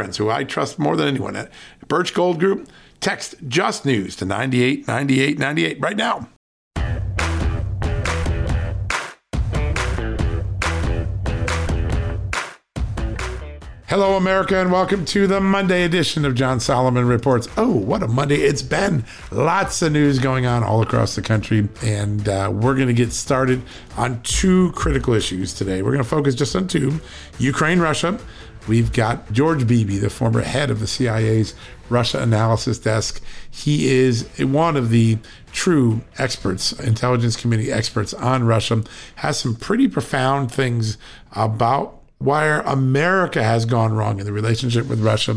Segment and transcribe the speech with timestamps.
[0.00, 1.52] friends who I trust more than anyone at
[1.86, 2.70] Birch Gold Group.
[3.00, 6.26] Text Just News to 989898 right now.
[13.90, 17.48] Hello, America, and welcome to the Monday edition of John Solomon Reports.
[17.58, 19.04] Oh, what a Monday it's been!
[19.32, 23.12] Lots of news going on all across the country, and uh, we're going to get
[23.12, 23.60] started
[23.98, 25.82] on two critical issues today.
[25.82, 27.00] We're going to focus just on two
[27.38, 28.18] Ukraine, Russia.
[28.68, 31.54] We've got George Beebe, the former head of the CIA's
[31.88, 33.22] Russia analysis desk.
[33.50, 35.18] He is one of the
[35.52, 38.84] true experts, intelligence community experts on Russia,
[39.16, 40.98] has some pretty profound things
[41.32, 45.36] about where America has gone wrong in the relationship with Russia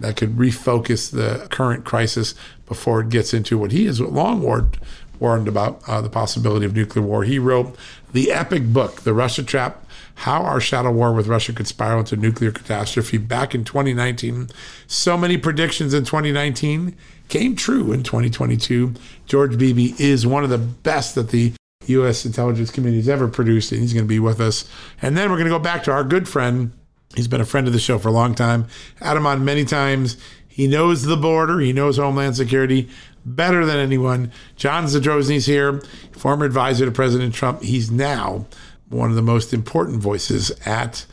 [0.00, 2.34] that could refocus the current crisis
[2.66, 4.78] before it gets into what he has long warned,
[5.20, 7.22] warned about uh, the possibility of nuclear war.
[7.24, 7.76] He wrote
[8.12, 9.86] the epic book, The Russia Trap
[10.22, 14.48] how our shadow war with Russia could spiral into nuclear catastrophe back in 2019.
[14.86, 16.96] So many predictions in 2019
[17.28, 18.94] came true in 2022.
[19.26, 21.52] George Beebe is one of the best that the
[21.86, 22.24] U.S.
[22.24, 24.64] intelligence community has ever produced, and he's going to be with us.
[25.00, 26.70] And then we're going to go back to our good friend.
[27.16, 28.68] He's been a friend of the show for a long time.
[29.00, 30.16] Had him on many times.
[30.46, 31.58] He knows the border.
[31.58, 32.88] He knows Homeland Security
[33.24, 34.30] better than anyone.
[34.54, 35.82] John Zadrozny's here,
[36.12, 37.62] former advisor to President Trump.
[37.62, 38.46] He's now
[38.92, 41.06] one of the most important voices at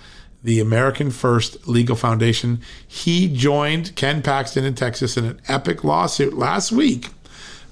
[0.44, 2.62] the American First Legal Foundation.
[2.88, 7.10] He joined Ken Paxton in Texas in an epic lawsuit last week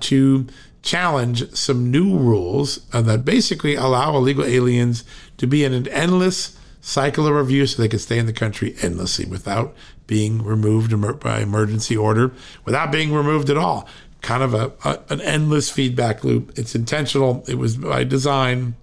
[0.01, 0.47] to
[0.81, 5.03] challenge some new rules uh, that basically allow illegal aliens
[5.37, 8.75] to be in an endless cycle of review so they can stay in the country
[8.81, 9.75] endlessly without
[10.05, 12.31] being removed by emergency order,
[12.63, 13.87] without being removed at all.
[14.21, 16.57] Kind of a, a an endless feedback loop.
[16.57, 17.43] It's intentional.
[17.47, 18.75] It was by design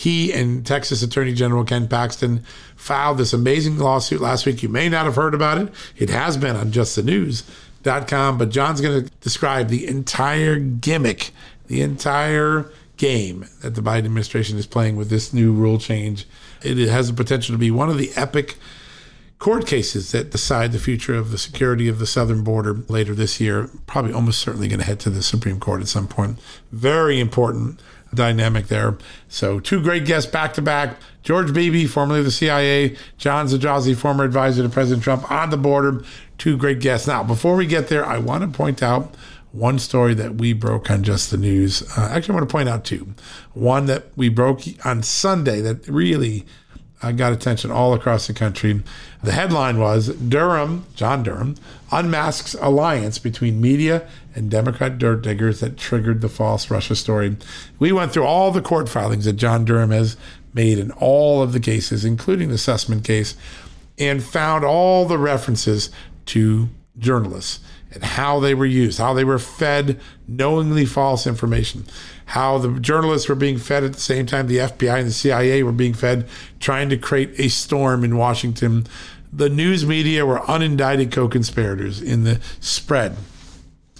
[0.00, 2.42] he and Texas Attorney General Ken Paxton
[2.74, 4.62] filed this amazing lawsuit last week.
[4.62, 5.70] You may not have heard about it.
[5.94, 11.32] It has been on justthenews.com, but John's going to describe the entire gimmick,
[11.66, 16.26] the entire game that the Biden administration is playing with this new rule change.
[16.62, 18.56] It has the potential to be one of the epic
[19.38, 23.38] court cases that decide the future of the security of the southern border later this
[23.38, 23.68] year.
[23.86, 26.38] Probably almost certainly going to head to the Supreme Court at some point.
[26.72, 27.80] Very important
[28.14, 28.96] dynamic there.
[29.28, 30.96] So, two great guests back to back.
[31.22, 35.56] George Beebe, formerly of the CIA, John Zadrozny, former advisor to President Trump on the
[35.56, 36.02] border.
[36.38, 37.06] Two great guests.
[37.06, 39.14] Now, before we get there, I want to point out
[39.52, 41.82] one story that we broke on Just the News.
[41.96, 43.14] Uh, actually, I want to point out two.
[43.52, 46.46] One that we broke on Sunday that really
[47.02, 48.82] uh, got attention all across the country.
[49.22, 51.56] The headline was Durham, John Durham,
[51.90, 57.36] unmasks alliance between media and Democrat dirt diggers that triggered the false Russia story.
[57.78, 60.16] We went through all the court filings that John Durham has
[60.54, 63.36] made in all of the cases, including the Sussmann case,
[63.98, 65.90] and found all the references
[66.26, 66.68] to
[66.98, 67.60] journalists
[67.92, 69.98] and how they were used, how they were fed
[70.28, 71.84] knowingly false information,
[72.26, 75.62] how the journalists were being fed at the same time the FBI and the CIA
[75.62, 76.28] were being fed,
[76.60, 78.86] trying to create a storm in Washington.
[79.32, 83.16] The news media were unindicted co conspirators in the spread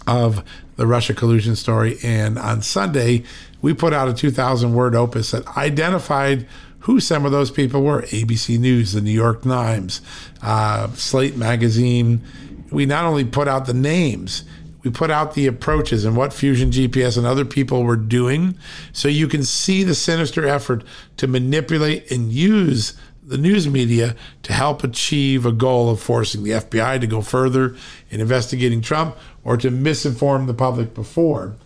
[0.06, 0.45] of
[0.77, 1.98] the Russia collusion story.
[2.03, 3.24] And on Sunday,
[3.63, 6.47] we put out a 2,000 word opus that identified
[6.80, 10.01] who some of those people were ABC News, the New York Times,
[10.42, 12.22] uh, Slate Magazine.
[12.71, 14.45] We not only put out the names,
[14.83, 18.57] we put out the approaches and what Fusion GPS and other people were doing
[18.92, 20.84] so you can see the sinister effort
[21.19, 26.51] to manipulate and use the news media to help achieve a goal of forcing the
[26.51, 27.77] FBI to go further
[28.10, 31.57] in investigating Trump or to misinform the public before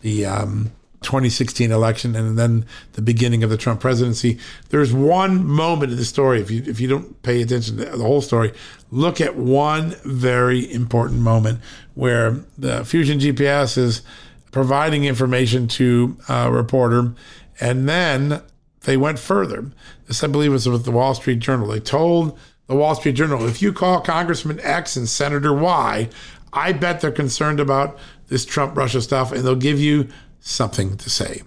[0.00, 0.70] the um,
[1.04, 4.38] 2016 election and then the beginning of the Trump presidency.
[4.70, 6.40] There's one moment in the story.
[6.40, 8.52] If you if you don't pay attention to the whole story,
[8.90, 11.60] look at one very important moment
[11.94, 14.02] where the Fusion GPS is
[14.50, 17.12] providing information to a reporter,
[17.60, 18.42] and then
[18.82, 19.70] they went further.
[20.06, 21.68] This, I believe, was with the Wall Street Journal.
[21.68, 26.08] They told the Wall Street Journal, if you call Congressman X and Senator Y,
[26.54, 27.98] I bet they're concerned about
[28.28, 30.08] this Trump Russia stuff, and they'll give you
[30.40, 31.42] something to say.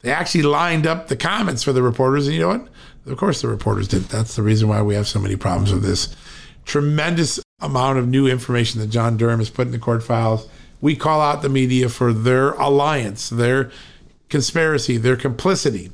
[0.00, 2.68] They actually lined up the comments for the reporters, and you know what?
[3.06, 4.02] Of course, the reporters did.
[4.04, 6.14] That's the reason why we have so many problems with this
[6.64, 10.48] tremendous amount of new information that John Durham has put in the court files.
[10.80, 13.70] We call out the media for their alliance, their
[14.28, 15.90] conspiracy, their complicity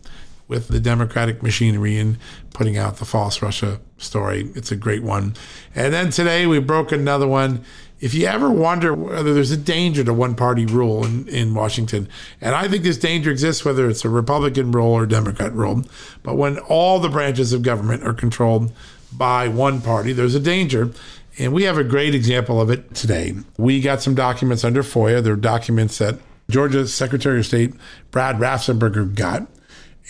[0.49, 2.19] with the Democratic machinery in
[2.53, 4.51] putting out the false Russia story.
[4.55, 5.35] It's a great one.
[5.75, 7.65] And then today we broke another one
[8.03, 12.09] if you ever wonder whether there's a danger to one party rule in, in Washington,
[12.41, 15.85] and I think this danger exists whether it's a Republican rule or a Democrat rule,
[16.25, 18.73] but when all the branches of government are controlled
[19.13, 20.91] by one party, there's a danger.
[21.39, 23.35] And we have a great example of it today.
[23.57, 25.23] We got some documents under FOIA.
[25.23, 26.19] They're documents that
[26.51, 27.73] Georgia's Secretary of State
[28.11, 29.47] Brad Raffensperger got.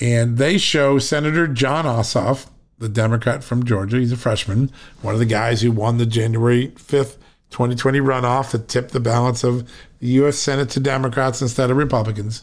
[0.00, 2.46] And they show Senator Jon Ossoff,
[2.78, 3.98] the Democrat from Georgia.
[3.98, 4.72] He's a freshman,
[5.02, 7.18] one of the guys who won the January 5th
[7.52, 9.68] 2020 runoff that tipped the balance of
[10.00, 10.38] the U.S.
[10.38, 12.42] Senate to Democrats instead of Republicans.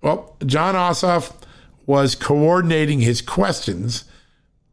[0.00, 1.32] Well, Jon Ossoff
[1.86, 4.04] was coordinating his questions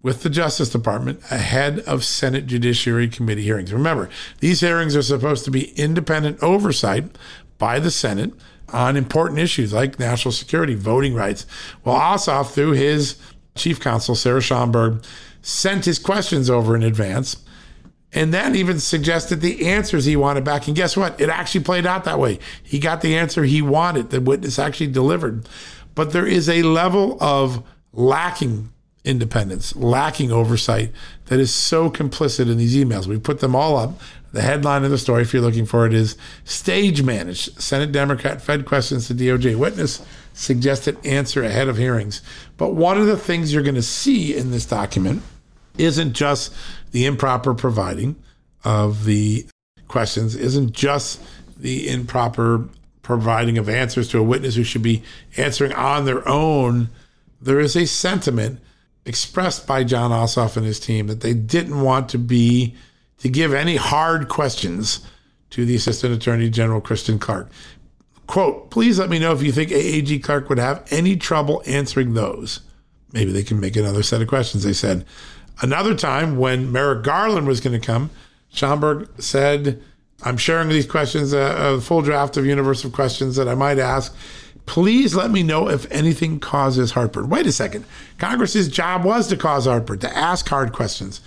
[0.02, 3.72] with the Justice Department ahead of Senate Judiciary Committee hearings.
[3.72, 4.10] Remember,
[4.40, 7.06] these hearings are supposed to be independent oversight
[7.58, 8.34] by the Senate
[8.70, 11.46] on important issues like national security, voting rights.
[11.84, 13.18] Well, Ossoff, through his
[13.56, 15.06] chief counsel, Sarah Schomburg,
[15.42, 17.44] sent his questions over in advance
[18.14, 20.68] and then even suggested the answers he wanted back.
[20.68, 21.20] And guess what?
[21.20, 22.40] It actually played out that way.
[22.62, 25.48] He got the answer he wanted, the witness actually delivered.
[25.96, 27.64] But there is a level of
[27.94, 28.72] lacking
[29.04, 30.92] independence, lacking oversight
[31.26, 33.08] that is so complicit in these emails.
[33.08, 34.00] We put them all up.
[34.32, 36.16] The headline of the story, if you're looking for it, is
[36.46, 37.62] Stage Managed.
[37.62, 42.22] Senate Democrat fed questions to DOJ witness, suggested answer ahead of hearings.
[42.56, 45.24] But one of the things you're going to see in this document
[45.78, 46.54] isn't just
[46.92, 48.16] the improper providing
[48.64, 49.46] of the
[49.88, 51.22] questions, isn't just
[51.58, 52.68] the improper
[53.02, 55.04] providing of answers to a witness who should be
[55.38, 56.90] answering on their own.
[57.42, 58.60] There is a sentiment
[59.06, 62.76] expressed by Jon Ossoff and his team that they didn't want to be
[63.20, 65.06] to give any hard questions
[65.52, 67.50] to the Assistant Attorney General Kristen Clarke.
[68.28, 72.14] Quote, please let me know if you think AAG Clarke would have any trouble answering
[72.14, 72.62] those.
[73.12, 75.06] Maybe they can make another set of questions, they said.
[75.62, 78.10] Another time when Merrick Garland was going to come,
[78.54, 79.82] Schomburg said,
[80.24, 83.56] I'm sharing these questions, uh, uh, a, a full draft of universal questions that I
[83.56, 84.16] might ask.
[84.66, 87.30] Please let me know if anything causes heartburn.
[87.30, 87.86] Wait a second.
[88.18, 91.22] Congress's job was to cause heartburn, to ask hard questions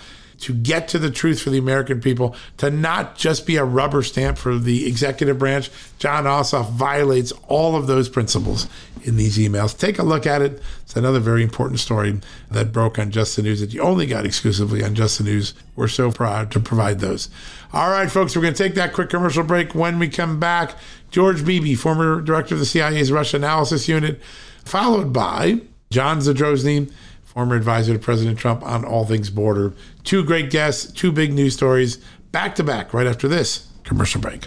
[0.45, 4.03] to get to the truth for the American people, to not just be a rubber
[4.03, 5.71] stamp for the executive branch.
[5.99, 8.69] Jon Ossoff violates all of those principles
[9.05, 9.77] in these emails.
[9.77, 10.63] Take a look at it.
[10.83, 12.21] It's another very important story
[12.51, 15.55] that broke on Just the News that you only got exclusively on Just the News.
[15.77, 17.31] We're so proud to provide those.
[17.73, 19.75] All right, folks, we're going to take that quick commercial break.
[19.75, 20.77] When we come back,
[21.11, 24.21] George Beebe, former director of the CIA's Russia Analysis Unit,
[24.65, 25.61] followed by
[25.91, 26.93] John Zadrozny
[27.35, 29.75] former advisor to President Trump on all things border.
[30.05, 31.99] Two great guests, two big news stories
[32.33, 34.47] back to back right after this commercial break.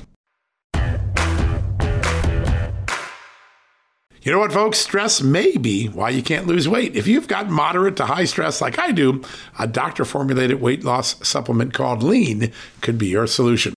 [4.27, 4.77] You know what, folks?
[4.77, 6.97] Stress may be why you can't lose weight.
[6.97, 9.23] If you've got moderate to high stress like I do,
[9.57, 12.51] a doctor formulated weight loss supplement called Lean
[12.81, 13.76] could be your solution.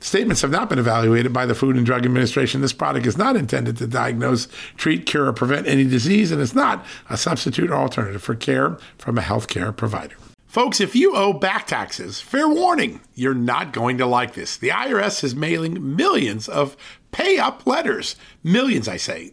[0.00, 2.62] Statements have not been evaluated by the Food and Drug Administration.
[2.62, 6.54] This product is not intended to diagnose, treat, cure, or prevent any disease, and it's
[6.54, 10.16] not a substitute or alternative for care from a healthcare provider.
[10.46, 14.56] Folks, if you owe back taxes, fair warning, you're not going to like this.
[14.56, 16.76] The IRS is mailing millions of
[17.12, 18.16] pay up letters.
[18.42, 19.32] Millions, I say.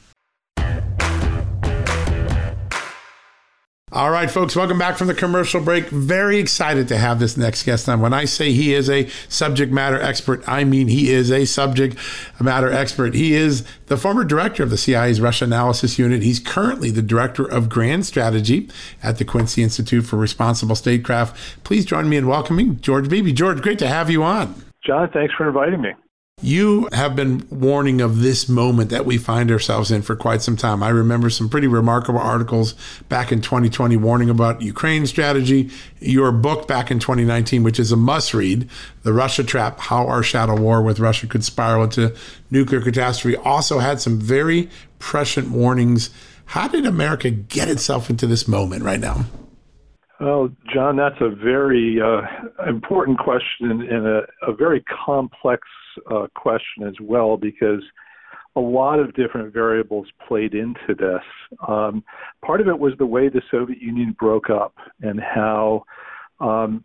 [3.93, 5.89] All right, folks, welcome back from the commercial break.
[5.89, 7.99] Very excited to have this next guest on.
[7.99, 11.97] When I say he is a subject matter expert, I mean he is a subject
[12.39, 13.13] matter expert.
[13.13, 16.23] He is the former director of the CIA's Russia Analysis Unit.
[16.23, 18.69] He's currently the director of Grand Strategy
[19.03, 21.65] at the Quincy Institute for Responsible Statecraft.
[21.65, 23.33] Please join me in welcoming George Beebe.
[23.33, 24.55] George, great to have you on.
[24.85, 25.91] John, thanks for inviting me.
[26.43, 30.57] You have been warning of this moment that we find ourselves in for quite some
[30.57, 30.81] time.
[30.81, 32.73] I remember some pretty remarkable articles
[33.09, 35.69] back in 2020 warning about Ukraine strategy.
[35.99, 38.67] Your book back in 2019, which is a must read,
[39.03, 42.15] The Russia Trap How Our Shadow War with Russia Could Spiral into
[42.49, 44.67] Nuclear Catastrophe, also had some very
[44.97, 46.09] prescient warnings.
[46.45, 49.25] How did America get itself into this moment right now?
[50.19, 52.21] Well, John, that's a very uh,
[52.67, 55.67] important question and a, a very complex
[56.11, 57.83] uh, question as well because
[58.55, 61.57] a lot of different variables played into this.
[61.67, 62.03] Um,
[62.45, 65.83] part of it was the way the Soviet Union broke up and how
[66.39, 66.83] um,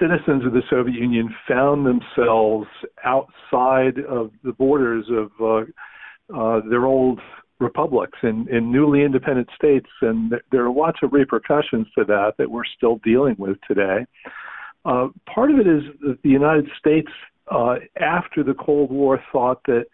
[0.00, 2.68] citizens of the Soviet Union found themselves
[3.04, 7.20] outside of the borders of uh, uh, their old
[7.60, 12.62] republics and, newly independent states, and there are lots of repercussions to that that we're
[12.76, 14.06] still dealing with today.
[14.84, 17.08] Uh, part of it is that the United States,
[17.50, 19.86] uh, after the Cold War, thought that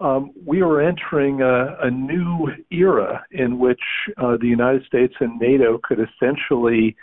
[0.00, 3.82] um, we were entering a, a, new era in which
[4.16, 6.96] uh, the United States and NATO could essentially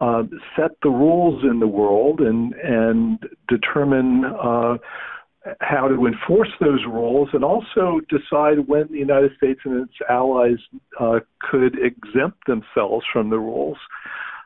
[0.00, 0.24] uh,
[0.56, 4.76] set the rules in the world and and determine uh,
[5.60, 10.58] how to enforce those rules and also decide when the United States and its allies
[11.00, 13.78] uh, could exempt themselves from the rules.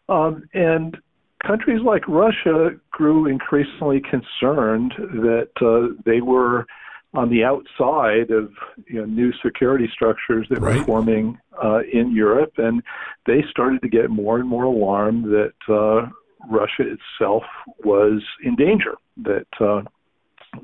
[0.09, 0.97] Um, and
[1.45, 6.67] countries like Russia grew increasingly concerned that uh, they were
[7.15, 8.51] on the outside of
[8.87, 10.79] you know, new security structures that right.
[10.79, 12.83] were forming uh, in Europe, and
[13.27, 16.09] they started to get more and more alarmed that uh,
[16.51, 17.43] Russia itself
[17.85, 19.83] was in danger, that uh,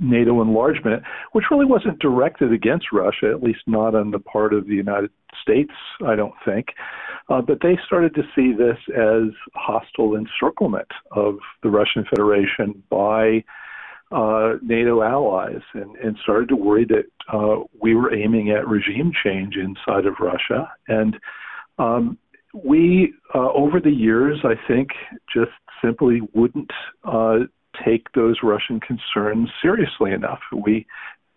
[0.00, 4.66] NATO enlargement, which really wasn't directed against Russia, at least not on the part of
[4.66, 5.72] the United States,
[6.06, 6.68] I don't think.
[7.28, 13.44] Uh, but they started to see this as hostile encirclement of the Russian Federation by
[14.10, 19.12] uh, NATO allies and, and started to worry that uh, we were aiming at regime
[19.24, 20.70] change inside of Russia.
[20.88, 21.16] And
[21.78, 22.18] um,
[22.52, 24.90] we, uh, over the years, I think,
[25.34, 26.70] just simply wouldn't
[27.04, 27.38] uh,
[27.84, 30.40] take those Russian concerns seriously enough.
[30.52, 30.86] We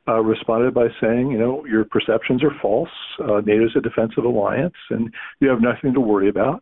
[0.08, 2.90] uh, responded by saying, you know, your perceptions are false.
[3.20, 6.62] Uh, NATO's a defensive alliance, and you have nothing to worry about.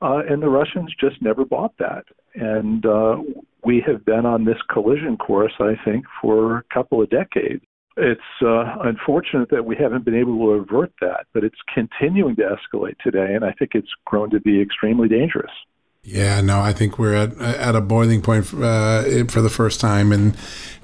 [0.00, 2.04] Uh, and the Russians just never bought that.
[2.34, 3.16] And uh,
[3.64, 7.64] we have been on this collision course, I think, for a couple of decades.
[7.96, 12.42] It's uh, unfortunate that we haven't been able to avert that, but it's continuing to
[12.42, 15.50] escalate today, and I think it's grown to be extremely dangerous.
[16.02, 20.12] Yeah, no, I think we're at at a boiling point uh, for the first time.
[20.12, 20.36] And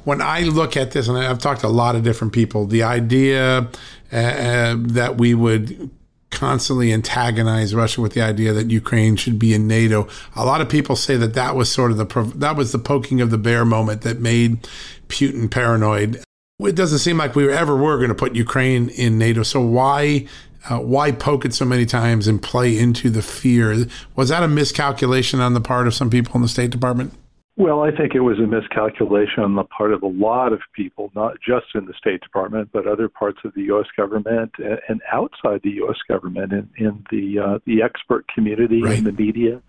[0.05, 2.83] when I look at this, and I've talked to a lot of different people, the
[2.83, 3.69] idea
[4.13, 5.91] uh, uh, that we would
[6.31, 10.09] constantly antagonize Russia with the idea that Ukraine should be in NATO.
[10.35, 13.21] A lot of people say that that was sort of the that was the poking
[13.21, 14.69] of the bear moment that made
[15.09, 16.23] Putin paranoid.
[16.61, 19.43] It doesn't seem like we ever were going to put Ukraine in NATO.
[19.43, 20.27] So why
[20.69, 23.87] uh, why poke it so many times and play into the fear?
[24.17, 27.13] Was that a miscalculation on the part of some people in the State Department?
[27.57, 31.13] Well, I think it was a miscalculation on the part of a lot of people,
[31.15, 33.87] not just in the State Department, but other parts of the U.S.
[33.97, 34.53] government
[34.89, 35.99] and outside the U.S.
[36.09, 38.99] government, in, in the uh, the expert community right.
[38.99, 39.63] and the media.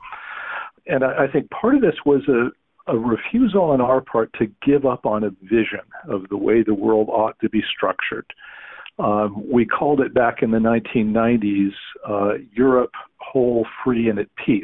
[0.87, 2.49] And I, I think part of this was a,
[2.91, 6.73] a refusal on our part to give up on a vision of the way the
[6.73, 8.25] world ought to be structured.
[8.97, 11.73] Um, we called it back in the 1990s
[12.07, 14.63] uh, Europe whole, free, and at peace.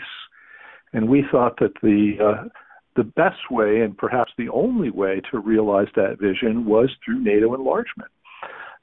[0.94, 2.48] And we thought that the uh,
[2.96, 7.54] the best way, and perhaps the only way, to realize that vision was through NATO
[7.54, 8.12] enlargement.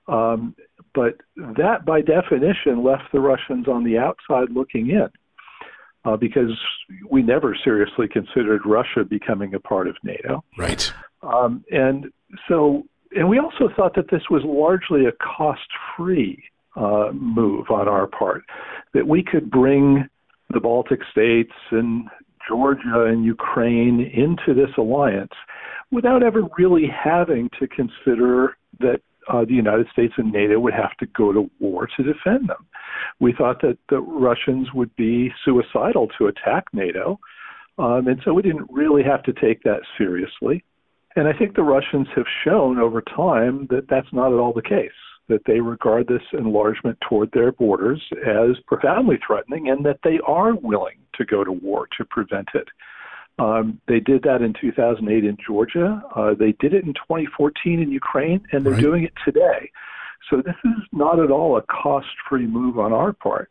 [0.07, 0.55] Um,
[0.95, 5.09] but that, by definition, left the Russians on the outside looking in,
[6.05, 6.59] uh, because
[7.11, 10.43] we never seriously considered Russia becoming a part of NATO.
[10.57, 10.91] Right.
[11.23, 12.07] Um, and
[12.49, 16.43] so, and we also thought that this was largely a cost-free
[16.77, 18.45] uh, move on our part,
[18.95, 20.09] that we could bring
[20.51, 22.09] the Baltic states and
[22.49, 25.33] Georgia and Ukraine into this alliance
[25.91, 29.01] without ever really having to consider that
[29.31, 32.67] uh, the United States and NATO would have to go to war to defend them.
[33.21, 37.19] We thought that the Russians would be suicidal to attack NATO,
[37.79, 40.65] um, and so we didn't really have to take that seriously.
[41.19, 44.63] And I think the Russians have shown over time that that's not at all the
[44.63, 44.93] case
[45.29, 50.55] that they regard this enlargement toward their borders as profoundly threatening and that they are
[50.55, 52.69] willing to go to war to prevent it.
[53.41, 56.01] Um, they did that in 2008 in Georgia.
[56.15, 58.81] Uh, they did it in 2014 in Ukraine, and they're right.
[58.81, 59.73] doing it today.
[60.31, 63.51] So this is not at all a cost-free move on our part.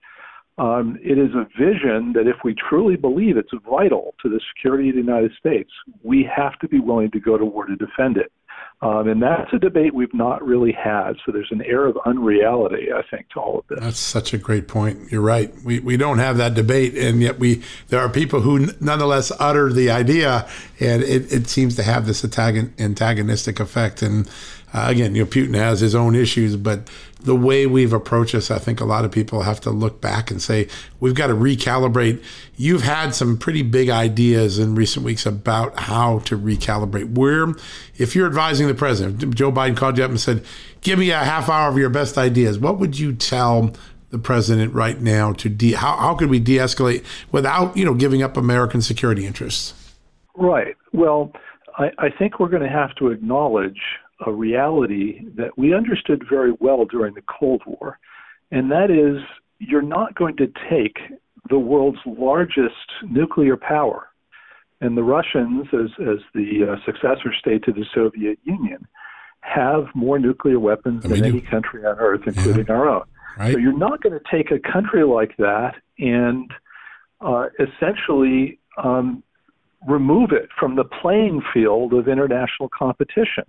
[0.57, 4.89] Um, it is a vision that if we truly believe it's vital to the security
[4.89, 5.69] of the United States,
[6.03, 8.31] we have to be willing to go to war to defend it.
[8.79, 11.13] Um, and that's a debate we've not really had.
[11.25, 13.79] So there's an air of unreality, I think, to all of this.
[13.81, 15.11] That's such a great point.
[15.11, 15.51] You're right.
[15.65, 19.73] We, we don't have that debate, and yet we there are people who nonetheless utter
[19.73, 20.47] the idea,
[20.79, 24.03] and it, it seems to have this antagonistic effect.
[24.03, 24.29] And
[24.75, 26.87] uh, again, you know, Putin has his own issues, but
[27.27, 30.31] the way we've approached this, I think a lot of people have to look back
[30.31, 30.69] and say,
[31.01, 32.24] we've got to recalibrate.
[32.55, 37.15] You've had some pretty big ideas in recent weeks about how to recalibrate.
[37.15, 37.53] Where,
[37.98, 40.46] if you're advising the president, Joe Biden called you up and said,
[40.79, 43.74] give me a half hour of your best ideas, what would you tell
[44.10, 47.03] the president right now to de- how, how could we de-escalate
[47.34, 49.74] without, you know, giving up American security interests?
[50.38, 50.77] Right.
[50.93, 51.34] Well,
[51.77, 53.81] I, I think we're going to have to acknowledge
[54.25, 58.00] a reality that we understood very well during the Cold War,
[58.51, 59.21] and that is
[59.60, 60.97] you're not going to take
[61.49, 64.10] the world's largest nuclear power,
[64.82, 68.88] and the Russians, as, as the uh, successor state to the Soviet Union,
[69.41, 72.73] have more nuclear weapons than any country on earth, including yeah.
[72.73, 73.03] our own.
[73.38, 73.53] Right.
[73.53, 76.51] So you're not going to take a country like that and
[77.21, 79.23] uh, essentially um,
[79.88, 83.45] remove it from the playing field of international competition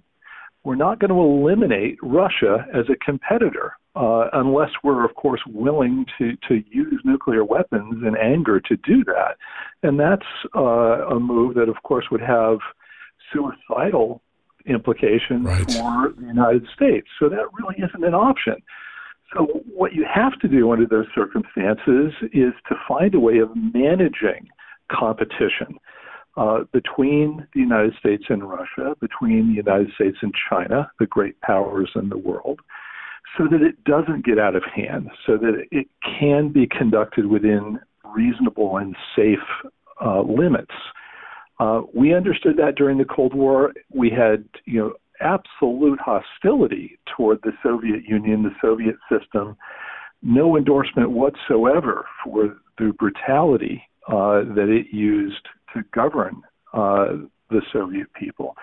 [0.68, 6.04] we're not going to eliminate Russia as a competitor uh, unless we're, of course, willing
[6.18, 9.38] to, to use nuclear weapons in anger to do that.
[9.82, 12.58] And that's uh, a move that, of course, would have
[13.32, 14.20] suicidal
[14.66, 15.70] implications right.
[15.70, 17.06] for the United States.
[17.18, 18.56] So that really isn't an option.
[19.34, 23.48] So, what you have to do under those circumstances is to find a way of
[23.54, 24.48] managing
[24.92, 25.78] competition
[26.38, 31.40] uh, between the United States and Russia, between the United States and China, the great
[31.40, 32.60] powers in the world,
[33.36, 37.80] so that it doesn't get out of hand, so that it can be conducted within
[38.04, 39.38] reasonable and safe
[40.04, 40.74] uh, limits.
[41.58, 43.72] Uh, we understood that during the Cold War.
[43.92, 49.56] We had, you know, absolute hostility toward the Soviet Union, the Soviet system,
[50.22, 58.12] no endorsement whatsoever for the brutality uh, that it used to govern uh, the Soviet
[58.14, 58.56] people.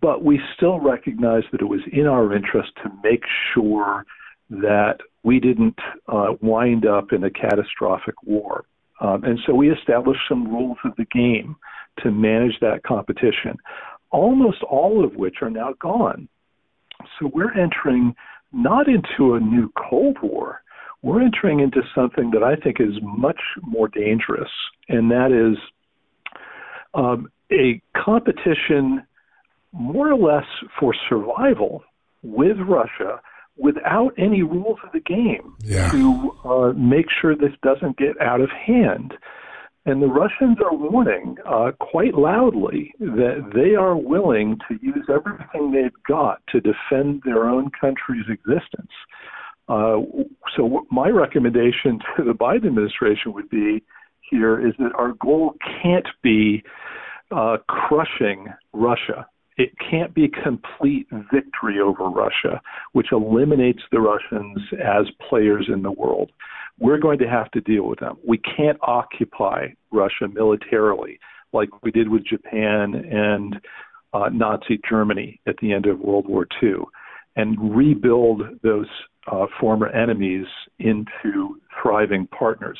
[0.00, 4.04] But we still recognize that it was in our interest to make sure
[4.50, 8.64] that we didn't uh, wind up in a catastrophic war.
[9.00, 11.56] Um, and so we established some rules of the game
[12.02, 13.56] to manage that competition,
[14.10, 16.28] almost all of which are now gone.
[17.18, 18.14] So we're entering
[18.52, 20.62] not into a new Cold War,
[21.02, 24.50] we're entering into something that I think is much more dangerous,
[24.88, 25.58] and that is
[26.94, 29.02] um, a competition
[29.72, 30.46] more or less
[30.78, 31.82] for survival
[32.22, 33.20] with Russia
[33.56, 35.90] without any rules of the game yeah.
[35.90, 39.14] to uh, make sure this doesn't get out of hand.
[39.84, 45.72] And the Russians are warning uh, quite loudly that they are willing to use everything
[45.72, 48.92] they've got to defend their own country's existence.
[49.68, 49.98] Uh,
[50.56, 53.82] so, my recommendation to the Biden administration would be
[54.32, 56.64] here is that our goal can't be
[57.30, 59.26] uh, crushing Russia.
[59.58, 62.60] It can't be complete victory over Russia,
[62.92, 66.32] which eliminates the Russians as players in the world.
[66.80, 68.16] We're going to have to deal with them.
[68.26, 71.20] We can't occupy Russia militarily
[71.52, 73.60] like we did with Japan and
[74.14, 76.76] uh, Nazi Germany at the end of World War II.
[77.36, 78.88] and rebuild those
[79.30, 80.46] uh, former enemies
[80.78, 82.78] into thriving partners.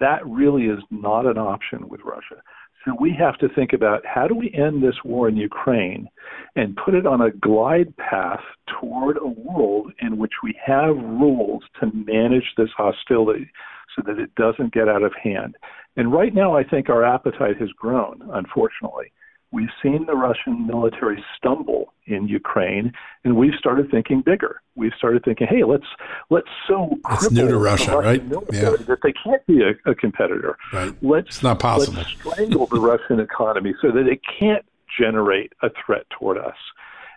[0.00, 2.42] That really is not an option with Russia.
[2.84, 6.08] So we have to think about how do we end this war in Ukraine
[6.56, 8.40] and put it on a glide path
[8.80, 13.48] toward a world in which we have rules to manage this hostility
[13.94, 15.54] so that it doesn't get out of hand.
[15.96, 19.12] And right now, I think our appetite has grown, unfortunately.
[19.52, 24.62] We've seen the Russian military stumble in Ukraine, and we've started thinking bigger.
[24.76, 25.84] We've started thinking, hey, let's
[26.30, 28.22] let's so it's new to Russia, right?
[28.50, 28.70] Yeah.
[28.70, 30.56] that they can't be a, a competitor.
[30.72, 30.94] Right.
[31.02, 31.98] Let's it's not possible.
[31.98, 34.64] Let's strangle the Russian economy so that it can't
[34.98, 36.56] generate a threat toward us.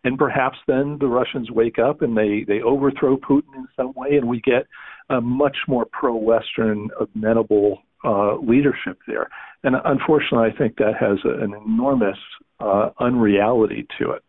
[0.03, 4.17] And perhaps then the Russians wake up and they they overthrow Putin in some way,
[4.17, 4.67] and we get
[5.09, 9.29] a much more pro-Western, amenable uh, leadership there.
[9.63, 12.17] And unfortunately, I think that has a, an enormous
[12.59, 14.23] uh, unreality to it.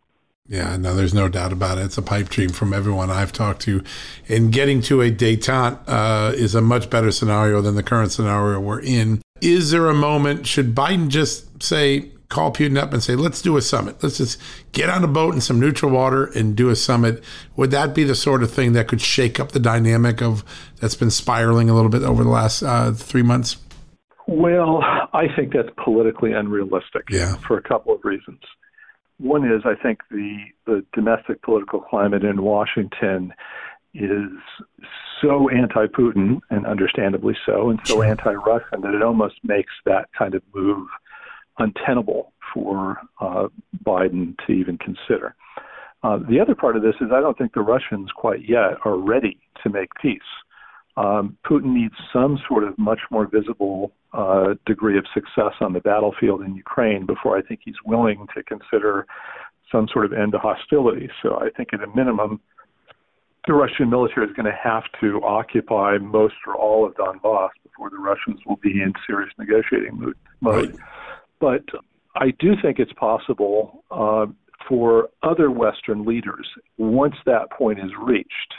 [0.49, 1.81] Yeah, no, there's no doubt about it.
[1.81, 3.83] It's a pipe dream from everyone I've talked to.
[4.29, 8.59] And getting to a detente uh, is a much better scenario than the current scenario
[8.59, 9.21] we're in.
[9.41, 13.57] Is there a moment, should Biden just say, call Putin up and say, let's do
[13.57, 14.01] a summit.
[14.01, 17.23] Let's just get on a boat in some neutral water and do a summit.
[17.55, 20.43] Would that be the sort of thing that could shake up the dynamic of
[20.79, 23.57] that's been spiraling a little bit over the last uh, three months?
[24.27, 24.81] Well,
[25.13, 27.35] I think that's politically unrealistic yeah.
[27.47, 28.41] for a couple of reasons.
[29.19, 33.33] One is I think the, the domestic political climate in Washington
[33.93, 34.29] is
[35.21, 40.09] so anti Putin, and understandably so, and so anti Russian that it almost makes that
[40.17, 40.87] kind of move
[41.57, 43.47] untenable for uh,
[43.83, 45.35] Biden to even consider.
[46.03, 48.97] Uh, the other part of this is I don't think the Russians quite yet are
[48.97, 50.19] ready to make peace.
[50.95, 55.79] Um, Putin needs some sort of much more visible uh, degree of success on the
[55.79, 59.05] battlefield in Ukraine before I think he's willing to consider
[59.71, 61.09] some sort of end to hostility.
[61.21, 62.39] So I think at a minimum,
[63.47, 67.89] the Russian military is going to have to occupy most or all of Donbass before
[67.89, 70.69] the Russians will be in serious negotiating mood, mode.
[70.69, 70.79] Right.
[71.39, 71.79] But
[72.15, 74.25] I do think it's possible uh,
[74.67, 78.53] for other Western leaders, once that point is reached,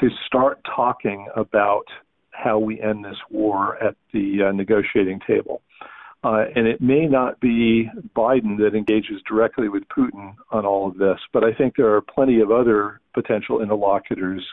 [0.00, 1.84] to start talking about
[2.32, 5.62] how we end this war at the uh, negotiating table.
[6.24, 10.96] Uh, and it may not be Biden that engages directly with Putin on all of
[10.96, 14.44] this, but I think there are plenty of other potential interlocutors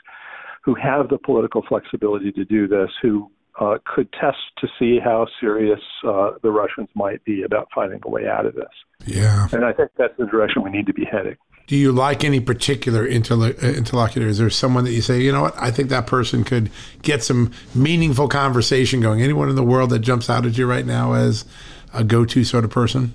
[0.64, 5.28] who have the political flexibility to do this, who uh, could test to see how
[5.40, 8.70] serious uh, the Russians might be about finding a way out of this.
[9.06, 9.48] Yeah.
[9.52, 11.36] And I think that's the direction we need to be heading.
[11.70, 14.28] Do you like any particular uh, interlocutor?
[14.28, 16.72] Is there someone that you say, you know what, I think that person could
[17.04, 19.22] get some meaningful conversation going?
[19.22, 21.46] Anyone in the world that jumps out at you right now as
[21.94, 23.14] a go to sort of person?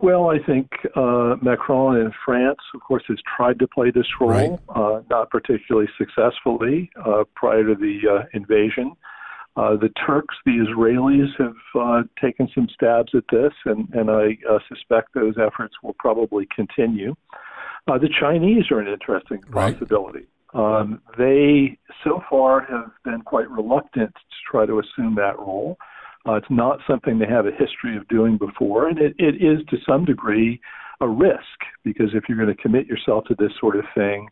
[0.00, 4.30] Well, I think uh, Macron in France, of course, has tried to play this role,
[4.30, 4.58] right.
[4.74, 8.92] uh, not particularly successfully uh, prior to the uh, invasion.
[9.56, 14.38] Uh, the Turks, the Israelis have uh, taken some stabs at this, and, and I
[14.50, 17.14] uh, suspect those efforts will probably continue.
[17.90, 19.74] Uh, the Chinese are an interesting right.
[19.74, 20.26] possibility.
[20.54, 25.76] Um, they so far have been quite reluctant to try to assume that role.
[26.26, 29.64] Uh, it's not something they have a history of doing before, and it, it is
[29.70, 30.60] to some degree
[31.00, 31.40] a risk
[31.82, 34.28] because if you're going to commit yourself to this sort of thing,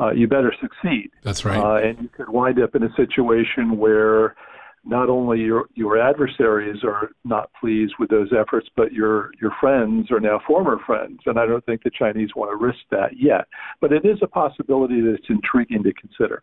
[0.00, 1.10] uh, you better succeed.
[1.22, 1.58] That's right.
[1.58, 4.36] Uh, and you could wind up in a situation where
[4.84, 10.10] not only your your adversaries are not pleased with those efforts, but your your friends
[10.10, 13.46] are now former friends, and I don't think the Chinese want to risk that yet.
[13.80, 16.42] But it is a possibility that it's intriguing to consider.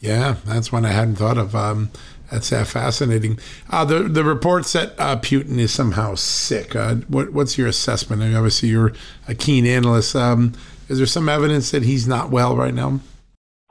[0.00, 1.54] Yeah, that's one I hadn't thought of.
[1.54, 1.90] Um,
[2.30, 3.38] that's uh, fascinating.
[3.70, 6.76] Uh, the the reports that uh, Putin is somehow sick.
[6.76, 8.22] Uh, what what's your assessment?
[8.22, 8.92] I mean, obviously, you're
[9.28, 10.14] a keen analyst.
[10.14, 10.52] Um,
[10.88, 13.00] is there some evidence that he's not well right now?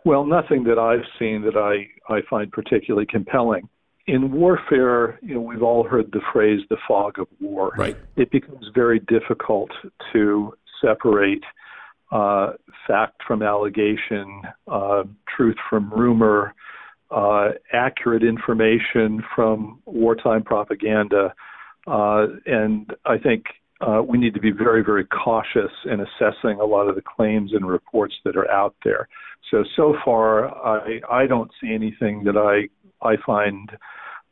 [0.03, 3.67] Well, nothing that I've seen that I, I find particularly compelling
[4.07, 7.97] in warfare, you know, we've all heard the phrase "the fog of war." Right.
[8.15, 9.71] It becomes very difficult
[10.13, 11.43] to separate
[12.11, 12.53] uh,
[12.87, 15.03] fact from allegation, uh,
[15.35, 16.53] truth from rumor,
[17.11, 21.33] uh, accurate information from wartime propaganda,
[21.87, 23.45] uh, and I think
[23.81, 27.51] uh, we need to be very, very cautious in assessing a lot of the claims
[27.53, 29.07] and reports that are out there.
[29.51, 32.69] So so far, I I don't see anything that I
[33.05, 33.71] I find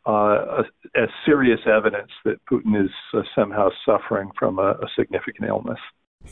[0.05, 0.63] uh,
[0.95, 5.79] as serious evidence that Putin is uh, somehow suffering from a, a, significant illness.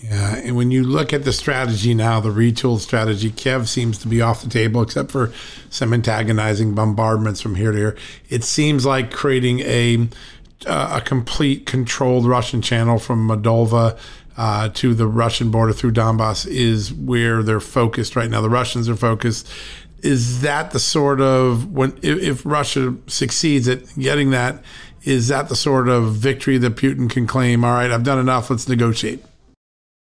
[0.01, 4.07] Yeah, and when you look at the strategy now, the retooled strategy, Kiev seems to
[4.07, 5.31] be off the table except for
[5.69, 7.97] some antagonizing bombardments from here to here.
[8.29, 10.07] It seems like creating a
[10.65, 13.97] uh, a complete controlled Russian channel from Moldova
[14.37, 18.41] uh, to the Russian border through Donbass is where they're focused right now.
[18.41, 19.51] The Russians are focused.
[20.03, 24.63] Is that the sort of when if, if Russia succeeds at getting that?
[25.03, 27.63] Is that the sort of victory that Putin can claim?
[27.63, 28.49] All right, I've done enough.
[28.49, 29.23] Let's negotiate.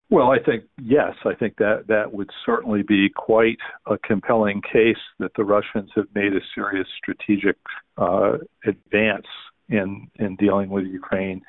[0.10, 4.98] Well, I think yes, I think that that would certainly be quite a compelling case
[5.20, 7.56] that the Russians have made a serious strategic
[7.98, 8.34] uh,
[8.66, 9.28] advance
[9.70, 11.42] in in dealing with Ukraine.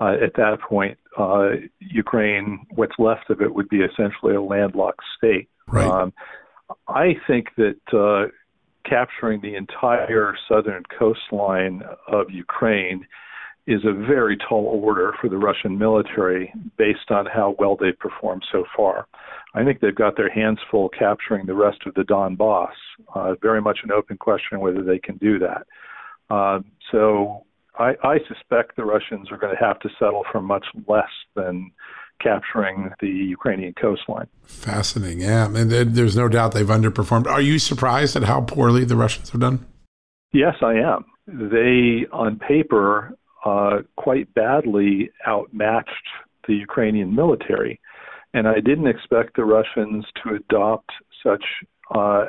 [0.00, 5.04] Uh, at that point, uh, Ukraine, what's left of it, would be essentially a landlocked
[5.18, 5.50] state.
[5.68, 5.86] Right.
[5.86, 6.14] Um,
[6.88, 8.30] I think that uh,
[8.88, 13.06] capturing the entire southern coastline of Ukraine
[13.66, 18.44] is a very tall order for the Russian military based on how well they've performed
[18.50, 19.06] so far.
[19.54, 22.72] I think they've got their hands full capturing the rest of the Donbass.
[23.14, 25.66] Uh, very much an open question whether they can do that.
[26.30, 27.44] Uh, so
[27.78, 31.70] I, I suspect the Russians are going to have to settle for much less than
[32.20, 34.28] capturing the Ukrainian coastline.
[34.44, 35.46] Fascinating, yeah.
[35.46, 37.26] And there's no doubt they've underperformed.
[37.26, 39.66] Are you surprised at how poorly the Russians have done?
[40.32, 41.04] Yes, I am.
[41.26, 46.08] They, on paper, uh, quite badly outmatched
[46.46, 47.80] the Ukrainian military.
[48.34, 50.90] And I didn't expect the Russians to adopt
[51.22, 51.44] such
[51.94, 52.26] uh,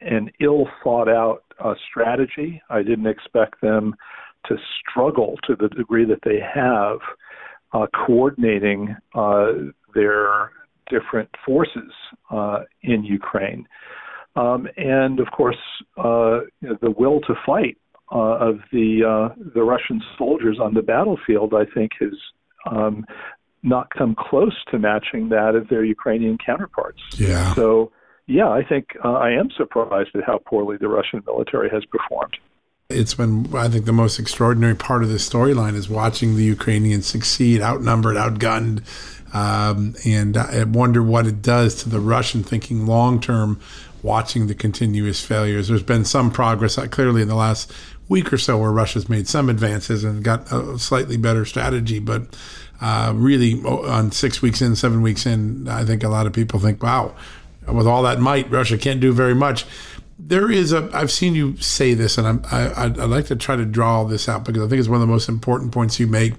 [0.00, 2.62] an ill thought out uh, strategy.
[2.70, 3.94] I didn't expect them
[4.46, 6.98] to struggle to the degree that they have
[7.74, 9.52] uh, coordinating uh,
[9.94, 10.52] their
[10.88, 11.92] different forces
[12.30, 13.66] uh, in Ukraine.
[14.36, 15.58] Um, and of course,
[15.98, 17.76] uh, the will to fight
[18.12, 22.14] uh, of the uh, the Russian soldiers on the battlefield, I think, has
[22.70, 23.04] um,
[23.62, 27.00] not come close to matching that of their Ukrainian counterparts.
[27.16, 27.54] Yeah.
[27.54, 27.92] So,
[28.26, 32.36] yeah, I think I am surprised at how poorly the Russian military has performed
[32.94, 37.06] it's been I think the most extraordinary part of this storyline is watching the Ukrainians
[37.06, 38.82] succeed, outnumbered, outgunned,
[39.34, 43.60] um, and I wonder what it does to the Russian thinking long term.
[44.02, 47.72] Watching the continuous failures, there's been some progress uh, clearly in the last
[48.06, 52.22] week or so where Russia's made some advances and got a slightly better strategy, but
[52.80, 56.60] uh, really on six weeks in, seven weeks in, I think a lot of people
[56.60, 57.14] think, wow,
[57.66, 59.64] with all that might, Russia can't do very much
[60.18, 63.56] there is a i've seen you say this and I'm, I, i'd like to try
[63.56, 66.06] to draw this out because i think it's one of the most important points you
[66.06, 66.34] make.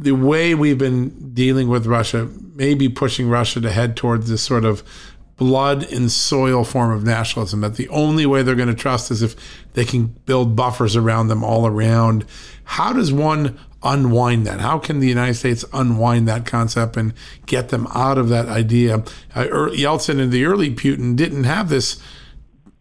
[0.00, 4.42] The way we've been dealing with russia may be pushing russia to head towards this
[4.42, 4.82] sort of
[5.38, 9.22] blood and soil form of nationalism that the only way they're going to trust is
[9.22, 9.36] if
[9.72, 12.26] they can build buffers around them all around.
[12.64, 14.60] How does one unwind that?
[14.60, 17.14] How can the united states unwind that concept and
[17.46, 18.96] get them out of that idea?
[19.34, 22.02] Uh, yeltsin and the early putin didn't have this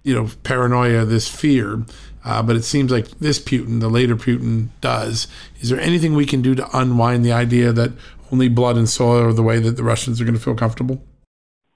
[0.08, 1.84] you know paranoia, this fear.
[2.24, 5.28] Uh, but it seems like this Putin, the later Putin, does.
[5.60, 7.92] Is there anything we can do to unwind the idea that
[8.32, 11.02] only blood and soil are the way that the Russians are going to feel comfortable?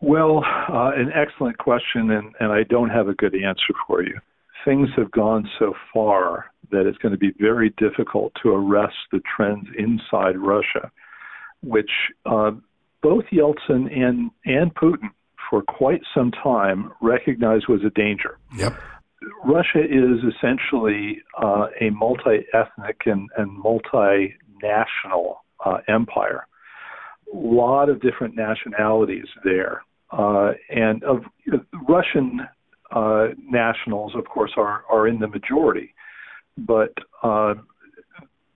[0.01, 4.17] Well, uh, an excellent question, and, and I don't have a good answer for you.
[4.65, 9.21] Things have gone so far that it's going to be very difficult to arrest the
[9.35, 10.91] trends inside Russia,
[11.61, 11.91] which
[12.25, 12.51] uh,
[13.01, 15.11] both Yeltsin and, and Putin
[15.51, 18.39] for quite some time recognized was a danger.
[18.57, 18.73] Yep.
[19.43, 26.47] Russia is essentially uh, a multi ethnic and, and multinational uh, empire.
[27.31, 29.83] A lot of different nationalities there.
[30.09, 32.41] Uh, and of you know, Russian
[32.91, 35.93] uh, nationals, of course, are, are in the majority.
[36.57, 37.55] But uh,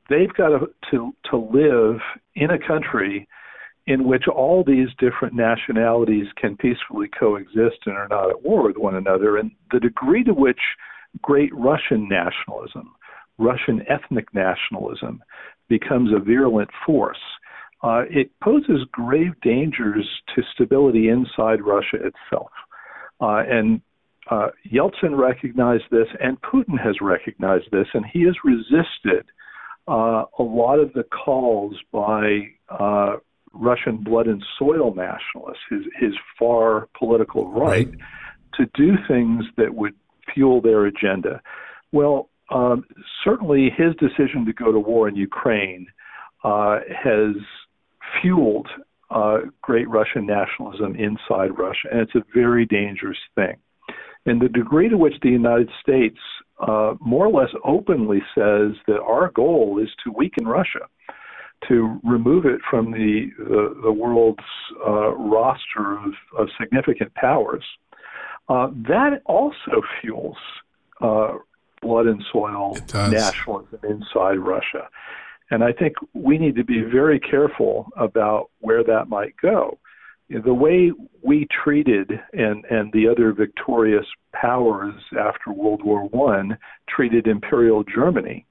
[0.10, 2.00] they've got to, to, to live
[2.36, 3.28] in a country
[3.88, 8.78] in which all these different nationalities can peacefully coexist and are not at war with
[8.78, 9.38] one another.
[9.38, 10.60] And the degree to which
[11.22, 12.96] great Russian nationalism,
[13.38, 15.24] Russian ethnic nationalism,
[15.68, 17.20] becomes a virulent force,
[17.84, 22.50] uh, it poses grave dangers to stability inside Russia itself.
[23.22, 23.82] Uh, and
[24.32, 29.26] uh, Yeltsin recognized this, and Putin has recognized this, and he has resisted
[29.88, 33.18] uh, a lot of the calls by uh,
[33.56, 37.98] Russian blood and soil nationalists, his, his far political right, right,
[38.56, 39.94] to do things that would
[40.34, 41.42] fuel their agenda.
[41.92, 42.86] Well, um,
[43.24, 45.88] certainly his decision to go to war in Ukraine
[46.44, 47.36] uh, has
[48.22, 48.68] fueled
[49.10, 53.56] uh, great Russian nationalism inside Russia, and it's a very dangerous thing.
[54.26, 56.18] And the degree to which the United States
[56.60, 60.88] uh, more or less openly says that our goal is to weaken Russia
[61.68, 64.40] to remove it from the the, the world's
[64.86, 67.64] uh, roster of, of, significant powers.
[68.48, 70.38] Uh, that also fuels
[71.02, 71.34] uh,
[71.82, 74.88] blood and soil nationalism inside Russia.
[75.52, 79.78] And I think we need to be very careful about where that might go.
[80.30, 80.92] The way
[81.22, 86.58] we treated and, and the other victorious powers after World War One
[86.90, 88.46] treated Imperial Germany,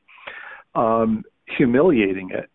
[0.76, 2.48] um, humiliating it,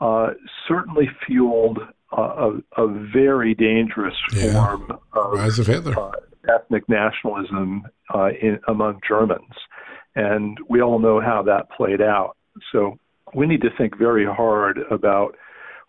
[0.00, 0.30] uh,
[0.68, 1.78] certainly fueled
[2.12, 4.52] a, a, very dangerous yeah.
[4.52, 5.98] form of, Rise of Hitler.
[5.98, 6.10] Uh,
[6.52, 9.54] ethnic nationalism uh, in, among Germans.
[10.14, 12.36] And we all know how that played out.
[12.70, 12.98] So
[13.34, 15.36] we need to think very hard about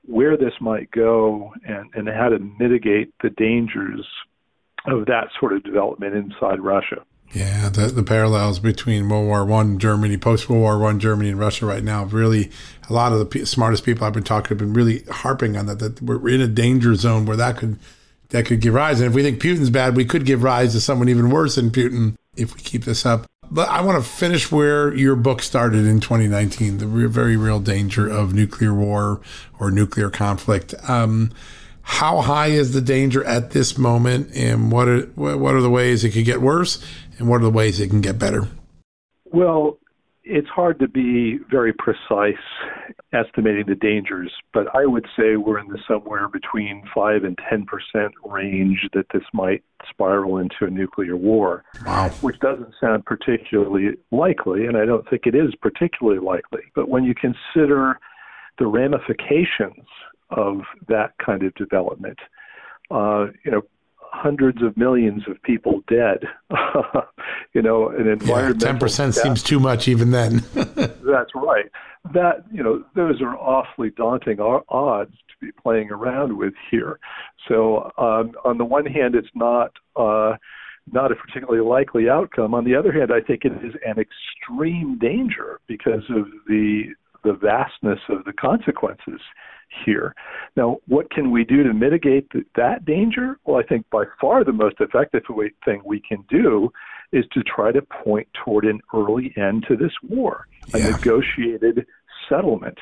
[0.06, 4.06] where this might go and, and how to mitigate the dangers
[4.86, 7.04] of that sort of development inside Russia.
[7.34, 11.40] Yeah, the, the parallels between World War One Germany, post World War One Germany, and
[11.40, 12.06] Russia right now.
[12.06, 12.52] Really,
[12.88, 15.58] a lot of the p- smartest people I've been talking to have been really harping
[15.58, 15.80] on that.
[15.80, 17.80] That we're in a danger zone where that could
[18.30, 19.00] that could give rise.
[19.00, 21.72] And if we think Putin's bad, we could give rise to someone even worse than
[21.72, 23.26] Putin if we keep this up.
[23.50, 27.60] But I want to finish where your book started in 2019: the re- very real
[27.60, 29.22] danger of nuclear war
[29.60, 30.76] or nuclear conflict.
[30.88, 31.32] Um,
[31.84, 36.04] how high is the danger at this moment, and what are what are the ways
[36.04, 36.84] it could get worse,
[37.18, 38.48] and what are the ways it can get better?
[39.26, 39.80] Well,
[40.24, 42.36] it's hard to be very precise
[43.12, 48.10] estimating the dangers, but I would say we're in the somewhere between 5 and 10%
[48.26, 51.66] range that this might spiral into a nuclear war.
[51.86, 52.10] Wow.
[52.22, 56.62] Which doesn't sound particularly likely, and I don't think it is particularly likely.
[56.74, 58.00] But when you consider
[58.60, 59.86] the ramifications
[60.30, 62.20] of that kind of development,
[62.90, 63.62] uh, you know,
[64.14, 66.20] hundreds of millions of people dead.
[67.54, 68.62] you know, an environment.
[68.62, 70.44] Ten percent seems too much even then.
[70.54, 71.66] that's right.
[72.14, 77.00] That you know, those are awfully daunting odds to be playing around with here.
[77.48, 79.72] So um, on the one hand, it's not.
[79.96, 80.38] Uh,
[80.92, 82.54] not a particularly likely outcome.
[82.54, 86.88] On the other hand, I think it is an extreme danger because of the
[87.24, 89.22] the vastness of the consequences
[89.86, 90.14] here.
[90.56, 93.38] Now, what can we do to mitigate th- that danger?
[93.46, 95.24] Well, I think by far the most effective
[95.66, 96.72] thing we can do
[97.12, 100.90] is to try to point toward an early end to this war, a yeah.
[100.90, 101.86] negotiated
[102.30, 102.78] settlement.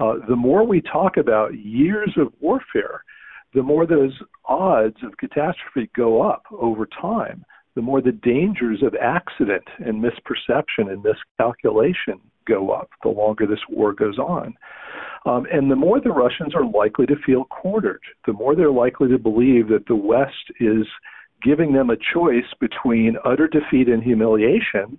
[0.00, 3.04] Uh, the more we talk about years of warfare,
[3.54, 4.12] the more those
[4.46, 10.90] odds of catastrophe go up over time, the more the dangers of accident and misperception
[10.90, 14.54] and miscalculation go up the longer this war goes on.
[15.26, 19.08] Um, and the more the Russians are likely to feel cornered, the more they're likely
[19.08, 20.86] to believe that the West is
[21.42, 24.98] giving them a choice between utter defeat and humiliation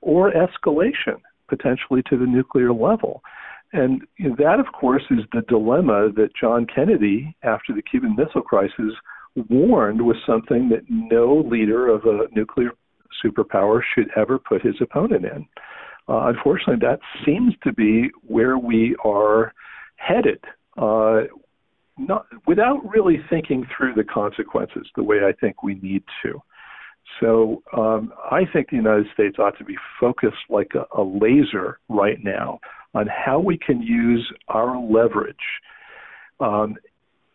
[0.00, 3.22] or escalation, potentially to the nuclear level.
[3.72, 8.16] And you know, that, of course, is the dilemma that John Kennedy, after the Cuban
[8.16, 8.94] Missile Crisis,
[9.48, 12.70] warned was something that no leader of a nuclear
[13.24, 15.46] superpower should ever put his opponent in
[16.10, 19.52] uh, unfortunately, that seems to be where we are
[19.96, 20.42] headed.
[20.76, 21.22] Uh,
[21.96, 26.40] not without really thinking through the consequences the way I think we need to.
[27.20, 31.78] So um, I think the United States ought to be focused like a, a laser
[31.88, 32.58] right now
[32.94, 35.36] on how we can use our leverage,
[36.40, 36.76] um,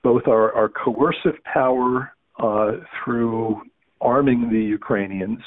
[0.05, 3.59] both our, our coercive power uh, through
[4.01, 5.39] arming the Ukrainians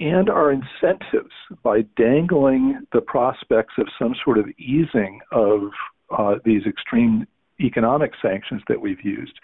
[0.00, 5.70] and our incentives by dangling the prospects of some sort of easing of
[6.18, 7.28] uh, these extreme
[7.60, 9.38] economic sanctions that we've used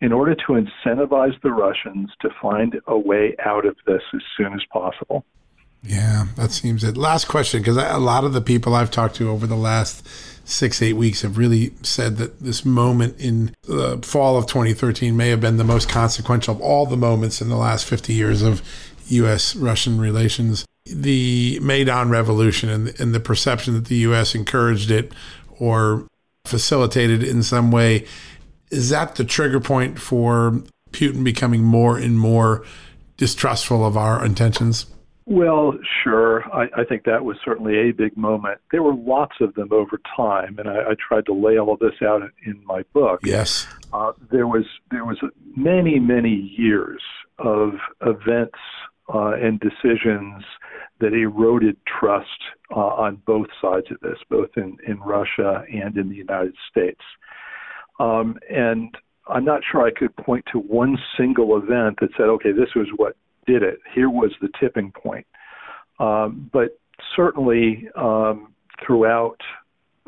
[0.00, 4.52] in order to incentivize the Russians to find a way out of this as soon
[4.54, 5.24] as possible.
[5.82, 6.96] Yeah, that seems it.
[6.96, 10.06] Last question, because a lot of the people I've talked to over the last
[10.48, 15.28] six, eight weeks have really said that this moment in the fall of 2013 may
[15.28, 18.62] have been the most consequential of all the moments in the last 50 years of
[19.08, 19.54] U.S.
[19.54, 20.64] Russian relations.
[20.86, 24.34] The Maidan Revolution and, and the perception that the U.S.
[24.34, 25.12] encouraged it
[25.58, 26.06] or
[26.46, 28.06] facilitated in some way
[28.70, 32.64] is that the trigger point for Putin becoming more and more
[33.18, 34.86] distrustful of our intentions?
[35.30, 36.42] Well, sure.
[36.54, 38.60] I, I think that was certainly a big moment.
[38.72, 41.80] There were lots of them over time, and I, I tried to lay all of
[41.80, 43.20] this out in my book.
[43.22, 43.66] Yes.
[43.92, 45.18] Uh, there was there was
[45.54, 47.02] many many years
[47.38, 48.58] of events
[49.12, 50.44] uh, and decisions
[51.00, 52.26] that eroded trust
[52.74, 57.00] uh, on both sides of this, both in, in Russia and in the United States.
[58.00, 58.94] Um, and
[59.28, 62.88] I'm not sure I could point to one single event that said, okay, this was
[62.96, 63.14] what
[63.48, 63.78] did it.
[63.94, 65.26] Here was the tipping point.
[65.98, 66.78] Um, but
[67.16, 68.52] certainly um,
[68.84, 69.38] throughout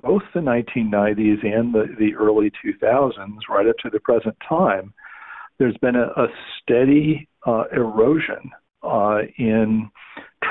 [0.03, 4.93] both the 1990s and the, the early 2000s, right up to the present time,
[5.59, 6.27] there's been a, a
[6.61, 8.51] steady uh, erosion
[8.83, 9.91] uh, in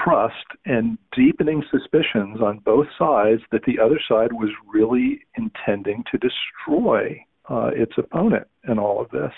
[0.03, 0.35] trust
[0.65, 7.19] and deepening suspicions on both sides that the other side was really intending to destroy
[7.49, 9.33] uh, its opponent in all of this.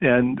[0.00, 0.40] And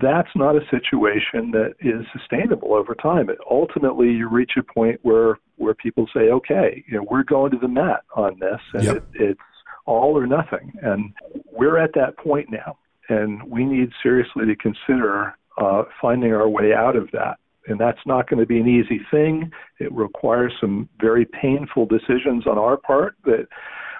[0.00, 3.30] that's not a situation that is sustainable over time.
[3.30, 7.50] It, ultimately, you reach a point where where people say, "Okay, you know, we're going
[7.52, 8.96] to the mat on this, and yep.
[8.96, 9.40] it, it's
[9.86, 11.12] all or nothing." And
[11.52, 12.78] we're at that point now,
[13.08, 17.38] and we need seriously to consider uh, finding our way out of that.
[17.66, 19.50] And that's not going to be an easy thing.
[19.78, 23.46] It requires some very painful decisions on our part that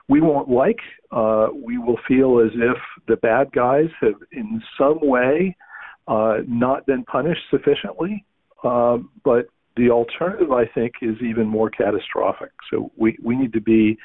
[0.08, 0.80] we won't like.
[1.10, 2.76] Uh, we will feel as if
[3.08, 5.56] the bad guys have, in some way,
[6.06, 8.24] uh, not been punished sufficiently.
[8.62, 9.46] Uh, but
[9.76, 12.50] the alternative, I think, is even more catastrophic.
[12.70, 13.98] So we, we need to be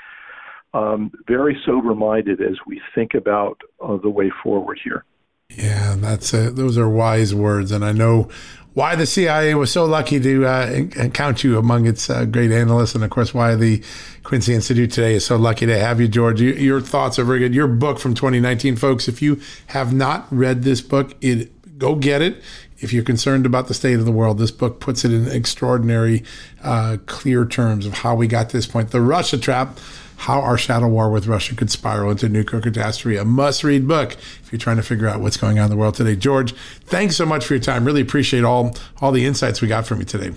[0.74, 5.06] um, very sober minded as we think about uh, the way forward here.
[5.50, 8.30] Yeah, that's a, those are wise words, and I know
[8.76, 12.94] why the CIA was so lucky to uh, count you among its uh, great analysts,
[12.94, 13.84] and of course why the
[14.24, 16.40] Quincy Institute today is so lucky to have you, George.
[16.40, 17.56] You, your thoughts are very good.
[17.56, 19.08] Your book from 2019, folks.
[19.08, 22.44] If you have not read this book, it go get it.
[22.78, 26.24] If you're concerned about the state of the world, this book puts it in extraordinary,
[26.64, 28.92] uh, clear terms of how we got to this point.
[28.92, 29.80] The Russia Trap
[30.20, 34.14] how Our Shadow War with Russia Could Spiral into Nuclear Catastrophe, a must read book
[34.14, 36.16] if you're trying to figure out what's going on in the world today.
[36.18, 36.54] George,
[36.84, 37.86] thanks so much for your time.
[37.86, 40.36] Really appreciate all, all the insights we got from you today.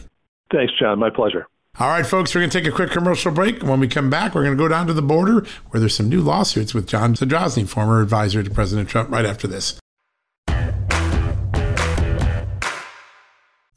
[0.53, 1.01] Thanks, John.
[1.01, 1.49] My pleasure.
[1.81, 3.63] All right, folks, we're going to take a quick commercial break.
[3.63, 6.09] When we come back, we're going to go down to the border where there's some
[6.09, 9.82] new lawsuits with John Zadrozny, former advisor to President Trump, right after this.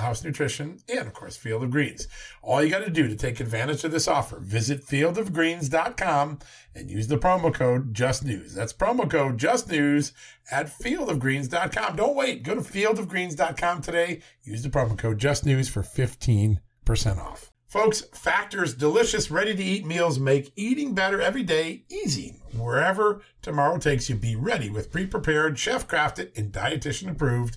[0.00, 2.08] House Nutrition, and of course, Field of Greens.
[2.42, 6.38] All you got to do to take advantage of this offer, visit fieldofgreens.com
[6.74, 8.54] and use the promo code JustNews.
[8.54, 10.12] That's promo code JustNews
[10.50, 11.96] at fieldofgreens.com.
[11.96, 12.42] Don't wait.
[12.42, 14.22] Go to fieldofgreens.com today.
[14.42, 16.58] Use the promo code JustNews for 15%
[17.18, 17.50] off.
[17.70, 22.40] Folks, Factor's delicious, ready to eat meals make eating better every day easy.
[22.56, 27.56] Wherever tomorrow takes you, be ready with pre prepared, chef crafted, and dietitian approved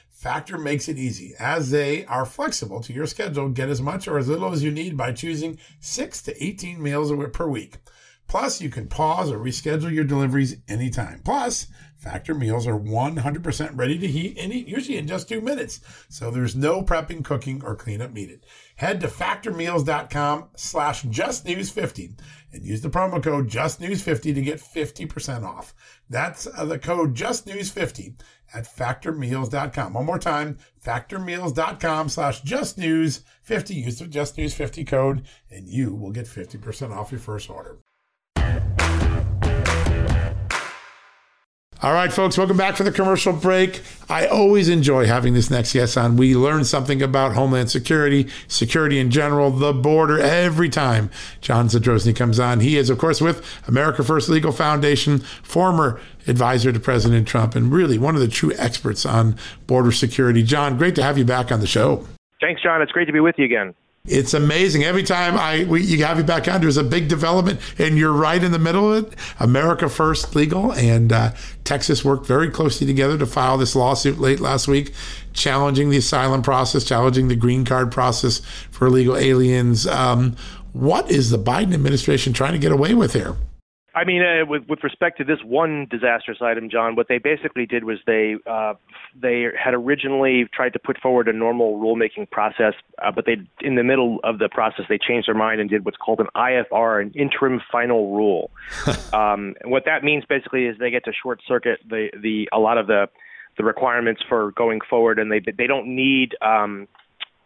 [0.21, 3.49] Factor makes it easy as they are flexible to your schedule.
[3.49, 7.11] Get as much or as little as you need by choosing 6 to 18 meals
[7.33, 7.77] per week.
[8.27, 11.21] Plus, you can pause or reschedule your deliveries anytime.
[11.25, 11.65] Plus,
[12.01, 15.81] Factor meals are 100% ready to heat and eat, usually in just two minutes.
[16.09, 18.43] So there's no prepping, cooking, or cleanup needed.
[18.77, 22.19] Head to factormeals.com slash justnews50
[22.53, 25.75] and use the promo code justnews50 to get 50% off.
[26.09, 28.19] That's uh, the code justnews50
[28.51, 29.93] at factormeals.com.
[29.93, 33.75] One more time, factormeals.com slash justnews50.
[33.75, 37.77] Use the justnews50 code and you will get 50% off your first order.
[41.83, 43.81] All right, folks, welcome back for the commercial break.
[44.07, 46.15] I always enjoy having this next guest on.
[46.15, 51.09] We learn something about Homeland Security, security in general, the border every time
[51.41, 52.59] John Zadrozny comes on.
[52.59, 57.73] He is, of course, with America First Legal Foundation, former advisor to President Trump, and
[57.73, 60.43] really one of the true experts on border security.
[60.43, 62.05] John, great to have you back on the show.
[62.39, 62.83] Thanks, John.
[62.83, 63.73] It's great to be with you again.
[64.05, 64.83] It's amazing.
[64.83, 68.11] Every time I we, you have you back on, there's a big development, and you're
[68.11, 69.13] right in the middle of it.
[69.39, 71.33] America First Legal and uh,
[71.65, 74.91] Texas worked very closely together to file this lawsuit late last week,
[75.33, 78.39] challenging the asylum process, challenging the green card process
[78.71, 79.85] for illegal aliens.
[79.85, 80.35] Um,
[80.73, 83.35] what is the Biden administration trying to get away with here?
[83.93, 87.67] I mean, uh, with with respect to this one disastrous item, John, what they basically
[87.67, 88.73] did was they uh,
[89.19, 93.75] they had originally tried to put forward a normal rulemaking process, uh, but they in
[93.75, 97.01] the middle of the process they changed their mind and did what's called an IFR,
[97.01, 98.51] an interim final rule.
[99.13, 102.77] um, what that means basically is they get to short circuit the the a lot
[102.77, 103.07] of the
[103.57, 106.87] the requirements for going forward, and they they don't need um,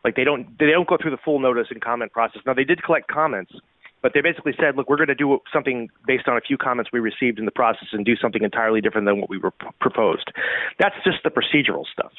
[0.04, 2.42] like they don't they don't go through the full notice and comment process.
[2.46, 3.54] Now they did collect comments
[4.06, 6.92] but they basically said, look, we're going to do something based on a few comments
[6.94, 9.66] we received in the process and do something entirely different than what we were p-
[9.82, 10.32] proposed.
[10.78, 12.12] That's just the procedural stuff.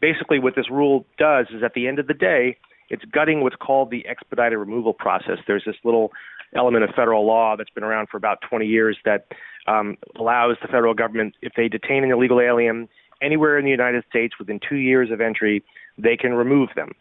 [0.00, 2.56] Basically, what this rule does is at the end of the day,
[2.90, 5.38] it's gutting what's called the expedited removal process.
[5.48, 6.12] There's this little
[6.54, 9.26] element of federal law that's been around for about 20 years that
[9.66, 12.88] um, allows the federal government, if they detain an illegal alien
[13.20, 15.64] anywhere in the United States within two years of entry,
[15.98, 16.92] they can remove them.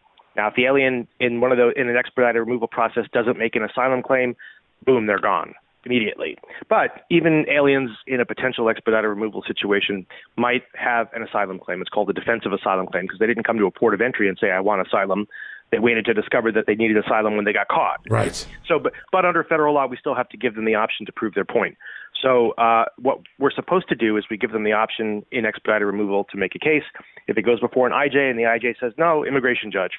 [0.42, 3.56] Now, if the alien in one of the in an expedited removal process doesn't make
[3.56, 4.36] an asylum claim,
[4.84, 5.54] boom, they're gone
[5.86, 6.36] immediately.
[6.68, 11.80] But even aliens in a potential expedited removal situation might have an asylum claim.
[11.80, 14.28] It's called a defensive asylum claim because they didn't come to a port of entry
[14.28, 15.28] and say, I want asylum.
[15.72, 18.02] They waited to discover that they needed asylum when they got caught.
[18.10, 18.36] Right.
[18.68, 21.12] So, but, but under federal law, we still have to give them the option to
[21.12, 21.78] prove their point.
[22.20, 25.86] So, uh, what we're supposed to do is we give them the option in expedited
[25.86, 26.84] removal to make a case.
[27.28, 29.94] If it goes before an IJ and the IJ says no, immigration judge.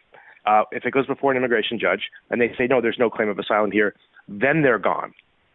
[0.44, 3.28] Uh, if it goes before an immigration judge and they say no, there's no claim
[3.28, 3.94] of asylum here,
[4.28, 5.14] then they're gone.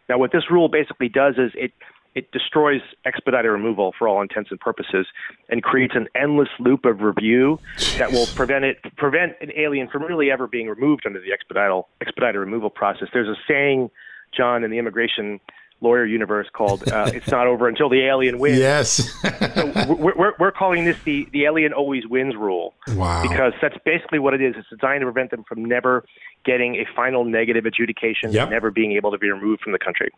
[0.10, 1.72] Now, what this rule basically does is it
[2.16, 5.06] it destroys expedited removal for all intents and purposes
[5.50, 8.00] and creates an endless loop of review Jeez.
[8.00, 11.84] that will prevent it prevent an alien from really ever being removed under the expedited
[12.02, 13.10] expedited removal process.
[13.14, 13.92] There's a saying,
[14.36, 15.40] John, in the immigration
[15.82, 19.10] lawyer universe called uh, "It's Not Over Until the Alien Wins." Yes.
[19.22, 22.74] so we're, we're, we're calling this the the alien always wins rule.
[22.90, 23.24] Wow.
[23.24, 24.56] Because that's basically what it is.
[24.58, 26.06] It's designed to prevent them from never
[26.46, 28.50] getting a final negative adjudication, yep.
[28.50, 30.10] never being able to be removed from the country.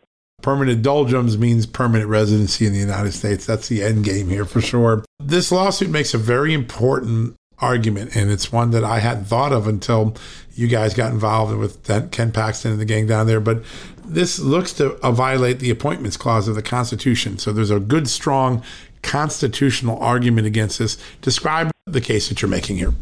[0.42, 3.44] Permanent doldrums means permanent residency in the United States.
[3.44, 5.04] That's the end game here for sure.
[5.18, 9.66] This lawsuit makes a very important argument, and it's one that I hadn't thought of
[9.66, 10.16] until
[10.54, 13.40] you guys got involved with Ken Paxton and the gang down there.
[13.40, 13.62] But
[14.04, 17.38] this looks to uh, violate the appointments clause of the Constitution.
[17.38, 18.62] So there's a good, strong
[19.02, 20.98] constitutional argument against this.
[21.22, 22.92] Describe the case that you're making here.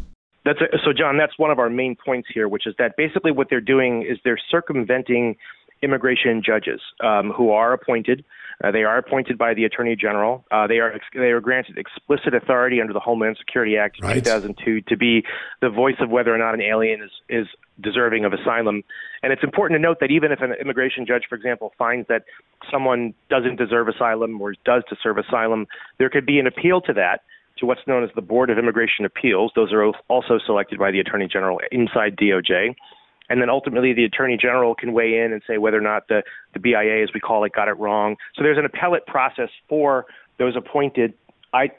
[0.44, 1.18] That's a, so, John.
[1.18, 4.18] That's one of our main points here, which is that basically what they're doing is
[4.24, 5.36] they're circumventing
[5.82, 8.24] immigration judges um, who are appointed.
[8.62, 10.44] Uh, they are appointed by the Attorney General.
[10.50, 14.24] Uh, they are they are granted explicit authority under the Homeland Security Act of right.
[14.24, 15.22] 2002 to be
[15.60, 17.46] the voice of whether or not an alien is is
[17.80, 18.82] deserving of asylum.
[19.22, 22.24] And it's important to note that even if an immigration judge, for example, finds that
[22.70, 25.66] someone doesn't deserve asylum or does deserve asylum,
[25.98, 27.20] there could be an appeal to that
[27.58, 29.52] to what's known as the Board of Immigration Appeals.
[29.54, 32.74] Those are also selected by the Attorney General inside DOJ.
[33.28, 36.22] And then ultimately, the Attorney General can weigh in and say whether or not the,
[36.54, 38.16] the BIA, as we call it, got it wrong.
[38.34, 40.06] So there's an appellate process for
[40.38, 41.14] those appointed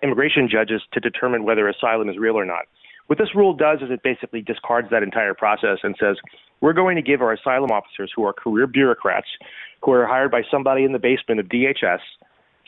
[0.04, 2.66] immigration judges to determine whether asylum is real or not.
[3.08, 6.18] What this rule does is it basically discards that entire process and says,
[6.62, 9.28] we're going to give our asylum officers who are career bureaucrats,
[9.82, 12.00] who are hired by somebody in the basement of DHS,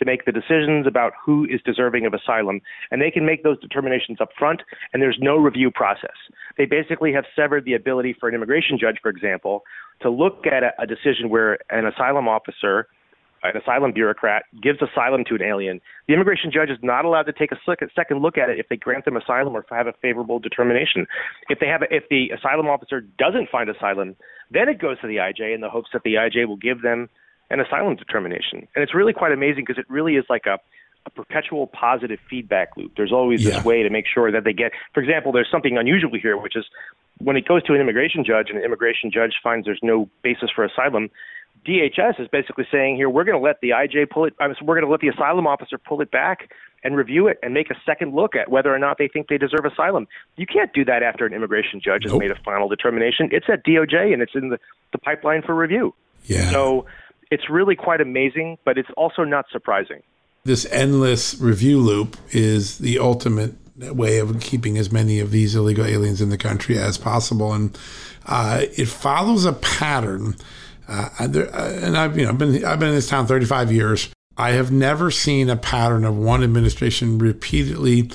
[0.01, 3.59] to make the decisions about who is deserving of asylum, and they can make those
[3.61, 6.17] determinations up front, and there's no review process.
[6.57, 9.63] They basically have severed the ability for an immigration judge, for example,
[10.01, 12.87] to look at a, a decision where an asylum officer
[13.43, 17.33] an asylum bureaucrat gives asylum to an alien, the immigration judge is not allowed to
[17.33, 17.57] take a
[17.95, 21.07] second look at it if they grant them asylum or have a favorable determination.
[21.49, 24.15] If they have, a, if the asylum officer doesn't find asylum,
[24.51, 27.09] then it goes to the IJ in the hopes that the IJ will give them
[27.51, 28.67] an asylum determination.
[28.75, 30.59] And it's really quite amazing because it really is like a,
[31.05, 32.93] a perpetual positive feedback loop.
[32.95, 33.51] There's always yeah.
[33.55, 36.55] this way to make sure that they get, for example, there's something unusual here, which
[36.55, 36.65] is
[37.19, 40.49] when it goes to an immigration judge and an immigration judge finds there's no basis
[40.55, 41.09] for asylum,
[41.65, 44.33] DHS is basically saying here we're going to let the IJ pull it.
[44.39, 46.49] we're going to let the asylum officer pull it back
[46.83, 49.37] and review it and make a second look at whether or not they think they
[49.37, 50.07] deserve asylum.
[50.37, 52.13] You can't do that after an immigration judge nope.
[52.13, 53.29] has made a final determination.
[53.31, 54.59] It's at DOJ and it's in the,
[54.91, 55.93] the pipeline for review.
[56.25, 56.49] Yeah.
[56.49, 56.85] So
[57.31, 60.03] it's really quite amazing, but it's also not surprising.
[60.43, 65.85] this endless review loop is the ultimate way of keeping as many of these illegal
[65.85, 67.53] aliens in the country as possible.
[67.53, 67.77] And
[68.25, 70.35] uh, it follows a pattern.
[70.87, 74.09] Uh, and I've you know been I've been in this town 35 years.
[74.37, 78.11] I have never seen a pattern of one administration repeatedly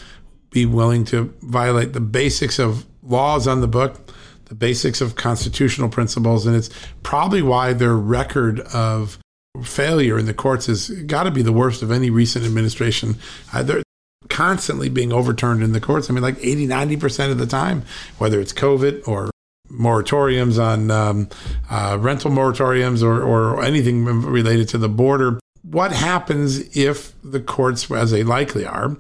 [0.51, 4.11] be willing to violate the basics of laws on the book,
[4.47, 6.71] the basics of constitutional principles, and it's
[7.03, 9.19] probably why their record of
[9.63, 13.17] failure in the courts has got to be the worst of any recent administration.
[13.53, 13.83] Uh, they're
[14.29, 16.11] constantly being overturned in the courts.
[16.11, 17.83] I mean, like 80, 90% of the time,
[18.19, 19.31] whether it's COVID or
[19.71, 21.29] moratoriums on um,
[21.71, 25.41] uh, rental moratoriums or, or anything related to the border.
[25.63, 28.97] What happens if the courts, as they likely are,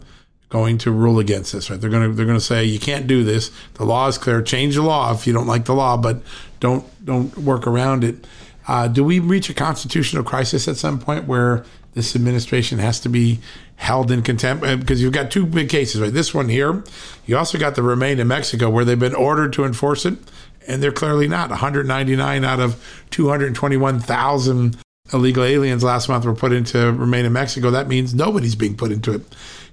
[0.48, 1.70] going to rule against this?
[1.70, 1.80] Right?
[1.80, 3.50] They're going to they're going to say you can't do this.
[3.74, 4.42] The law is clear.
[4.42, 6.22] Change the law if you don't like the law, but
[6.60, 8.26] don't don't work around it.
[8.68, 13.08] Uh, do we reach a constitutional crisis at some point where this administration has to
[13.08, 13.38] be
[13.76, 14.64] held in contempt?
[14.64, 16.12] Uh, because you've got two big cases, right?
[16.12, 16.82] This one here.
[17.26, 20.18] You also got the Remain in Mexico, where they've been ordered to enforce it,
[20.66, 21.50] and they're clearly not.
[21.50, 24.76] 199 out of 221,000
[25.12, 27.70] illegal aliens last month were put into Remain in Mexico.
[27.70, 29.22] That means nobody's being put into it.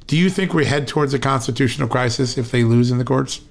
[0.07, 3.41] Do you think we head towards a constitutional crisis if they lose in the courts?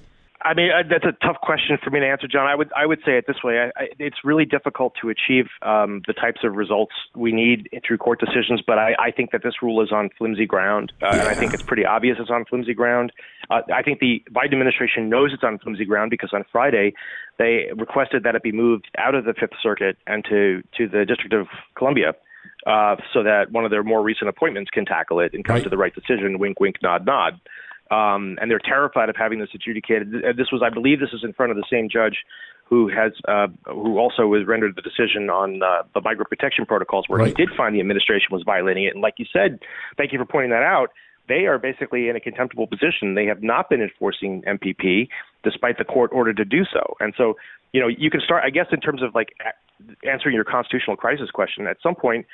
[0.45, 2.47] I mean, uh, that's a tough question for me to answer, John.
[2.47, 5.45] I would I would say it this way: I, I, it's really difficult to achieve
[5.61, 8.61] um, the types of results we need through court decisions.
[8.65, 11.19] But I, I think that this rule is on flimsy ground, uh, yeah.
[11.21, 13.13] and I think it's pretty obvious it's on flimsy ground.
[13.49, 16.93] Uh, I think the Biden administration knows it's on flimsy ground because on Friday
[17.39, 21.05] they requested that it be moved out of the Fifth Circuit and to to the
[21.05, 22.15] District of Columbia.
[22.65, 25.63] Uh, so that one of their more recent appointments can tackle it and come right.
[25.63, 26.39] to the right decision.
[26.39, 27.39] Wink, wink, nod, nod
[27.93, 30.11] um, and they're terrified of having this adjudicated.
[30.11, 32.17] This was, I believe, this is in front of the same judge
[32.65, 37.05] who has uh, who also was rendered the decision on uh, the migrant protection protocols,
[37.07, 37.27] where right.
[37.27, 38.93] he did find the administration was violating it.
[38.93, 39.59] And like you said,
[39.97, 40.89] thank you for pointing that out.
[41.27, 43.15] They are basically in a contemptible position.
[43.15, 45.07] They have not been enforcing MPP,
[45.43, 46.95] despite the court order to do so.
[46.99, 47.35] And so,
[47.71, 49.29] you know, you can start, I guess, in terms of like
[50.09, 51.67] answering your constitutional crisis question.
[51.67, 52.25] At some point,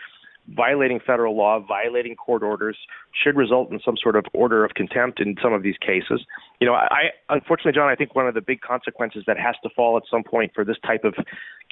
[0.56, 2.78] violating federal law, violating court orders,
[3.24, 6.26] should result in some sort of order of contempt in some of these cases.
[6.60, 9.70] You know, I unfortunately, John, I think one of the big consequences that has to
[9.76, 11.14] fall at some point for this type of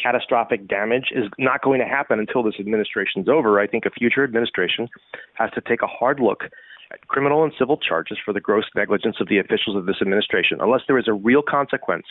[0.02, 3.60] catastrophic damage is not going to happen until this administration is over.
[3.60, 4.88] I think a future administration
[5.34, 6.44] has to take a hard look
[6.92, 10.60] at criminal and civil charges for the gross negligence of the officials of this administration,
[10.62, 12.06] unless there is a real consequence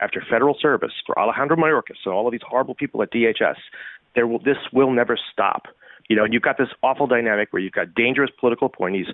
[0.00, 3.56] after federal service for Alejandro Mayorkas and all of these horrible people at DHS.
[4.14, 5.66] There will, this will never stop.
[6.10, 9.06] You know, and you've got this awful dynamic where you've got dangerous political appointees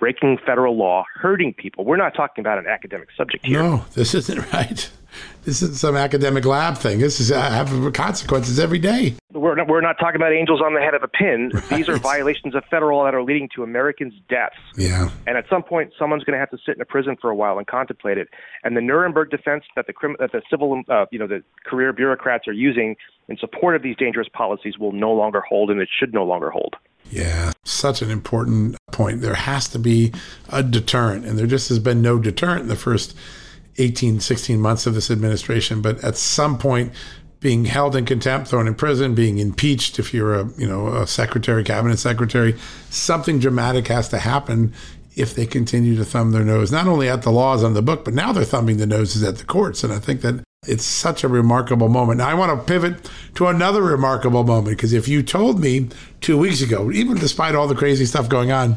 [0.00, 1.84] breaking federal law, hurting people.
[1.84, 3.62] We're not talking about an academic subject here.
[3.62, 4.90] No, this isn't right.
[5.44, 6.98] This isn't some academic lab thing.
[7.00, 9.16] This is uh, have consequences every day.
[9.32, 11.50] We're not, we're not talking about angels on the head of a pin.
[11.60, 11.76] Right.
[11.78, 14.56] These are violations of federal law that are leading to Americans' deaths.
[14.76, 15.10] Yeah.
[15.26, 17.34] And at some point, someone's going to have to sit in a prison for a
[17.34, 18.28] while and contemplate it.
[18.64, 21.92] And the Nuremberg defense that the crim- that the civil, uh, you know, the career
[21.92, 22.96] bureaucrats are using
[23.28, 26.50] in support of these dangerous policies will no longer hold, and it should no longer
[26.50, 26.76] hold.
[27.08, 29.20] Yeah, such an important point.
[29.20, 30.12] There has to be
[30.48, 33.16] a deterrent, and there just has been no deterrent in the first
[33.78, 35.82] 18, 16 months of this administration.
[35.82, 36.92] But at some point,
[37.40, 41.06] being held in contempt, thrown in prison, being impeached if you're a you know a
[41.06, 42.54] secretary, cabinet secretary,
[42.90, 44.72] something dramatic has to happen
[45.16, 48.04] if they continue to thumb their nose not only at the laws on the book,
[48.04, 49.82] but now they're thumbing the noses at the courts.
[49.82, 52.18] And I think that it's such a remarkable moment.
[52.18, 55.88] Now, I want to pivot to another remarkable moment because if you told me
[56.20, 58.76] two weeks ago, even despite all the crazy stuff going on,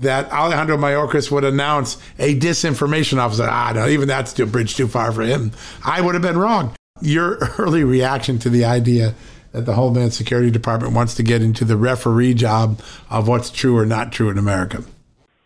[0.00, 4.86] that Alejandro Mayorkas would announce a disinformation officer, ah, no, even that's too bridge too
[4.86, 5.50] far for him,
[5.84, 6.74] I would have been wrong.
[7.00, 9.14] Your early reaction to the idea
[9.50, 13.76] that the Homeland Security Department wants to get into the referee job of what's true
[13.76, 14.84] or not true in America.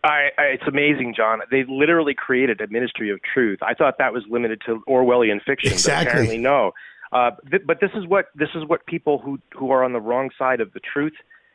[0.04, 1.40] I, I, it's amazing, John.
[1.50, 3.60] They literally created a ministry of truth.
[3.62, 5.72] I thought that was limited to Orwellian fiction.
[5.72, 6.04] Exactly.
[6.04, 6.72] But apparently, no.
[7.12, 10.00] Uh, th- but this is what this is what people who who are on the
[10.00, 11.12] wrong side of the truth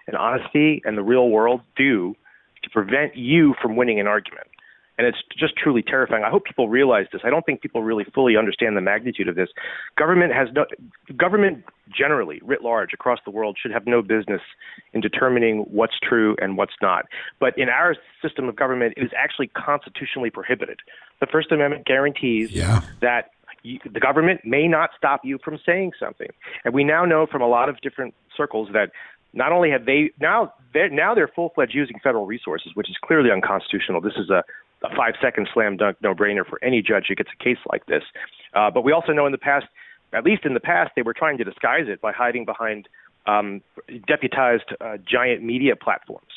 [0.08, 2.16] and honesty and the real world do
[2.64, 4.48] to prevent you from winning an argument
[4.98, 6.24] and it's just truly terrifying.
[6.24, 7.22] I hope people realize this.
[7.24, 9.50] I don't think people really fully understand the magnitude of this.
[9.95, 10.66] Government has no
[11.16, 11.64] government
[11.95, 14.41] generally writ large across the world should have no business
[14.93, 17.06] in determining what's true and what's not.
[17.39, 20.80] But in our system of government, it is actually constitutionally prohibited.
[21.20, 22.82] The First Amendment guarantees yeah.
[23.02, 23.32] that
[23.64, 26.30] you, the government may not stop you from saying something.
[26.64, 28.91] And we now know from a lot of different circles that
[29.38, 32.98] not only have they now they're now they're full fledged using federal resources, which is
[33.08, 34.02] clearly unconstitutional.
[34.02, 34.44] This is a
[34.84, 37.86] a five second slam dunk no brainer for any judge who gets a case like
[37.86, 38.04] this.
[38.54, 39.66] Uh, but we also know in the past,
[40.14, 42.88] at least in the past, they were trying to disguise it by hiding behind
[43.26, 43.62] um,
[44.08, 46.34] deputized uh, giant media platforms.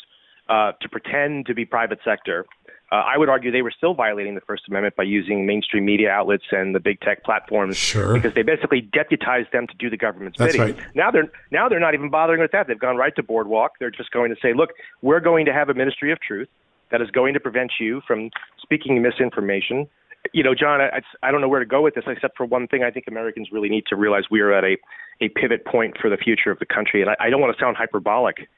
[0.51, 2.44] uh, to pretend to be private sector.
[2.93, 6.11] Uh, I would argue they were still violating the First Amendment by using mainstream media
[6.11, 8.14] outlets and the big tech platforms sure.
[8.14, 10.76] because they basically deputized them to do the government's That's bidding.
[10.76, 10.97] Right.
[10.97, 12.66] Now they're now they're not even bothering with that.
[12.66, 13.72] They've gone right to Boardwalk.
[13.78, 14.70] They're just going to say, look,
[15.03, 16.49] we're going to have a Ministry of Truth
[16.91, 18.30] that is going to prevent you from
[18.61, 19.86] speaking misinformation.
[20.32, 22.66] You know, John, I, I don't know where to go with this except for one
[22.66, 22.82] thing.
[22.82, 24.76] I think Americans really need to realize we are at a,
[25.20, 27.01] a pivot point for the future of the country.
[27.03, 28.49] And I, I don't want to sound hyperbolic,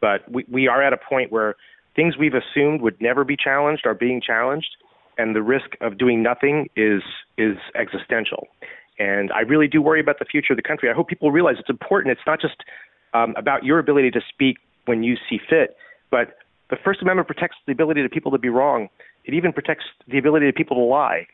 [0.00, 1.56] but we, we are at a point where
[1.94, 4.76] things we've assumed would never be challenged are being challenged,
[5.18, 7.02] and the risk of doing nothing is
[7.36, 8.48] is existential.
[8.98, 10.90] And I really do worry about the future of the country.
[10.90, 12.12] I hope people realize it's important.
[12.12, 12.56] It's not just
[13.14, 15.76] um, about your ability to speak when you see fit,
[16.10, 16.36] but
[16.68, 18.88] the First Amendment protects the ability of people to be wrong.
[19.24, 21.26] It even protects the ability of people to lie.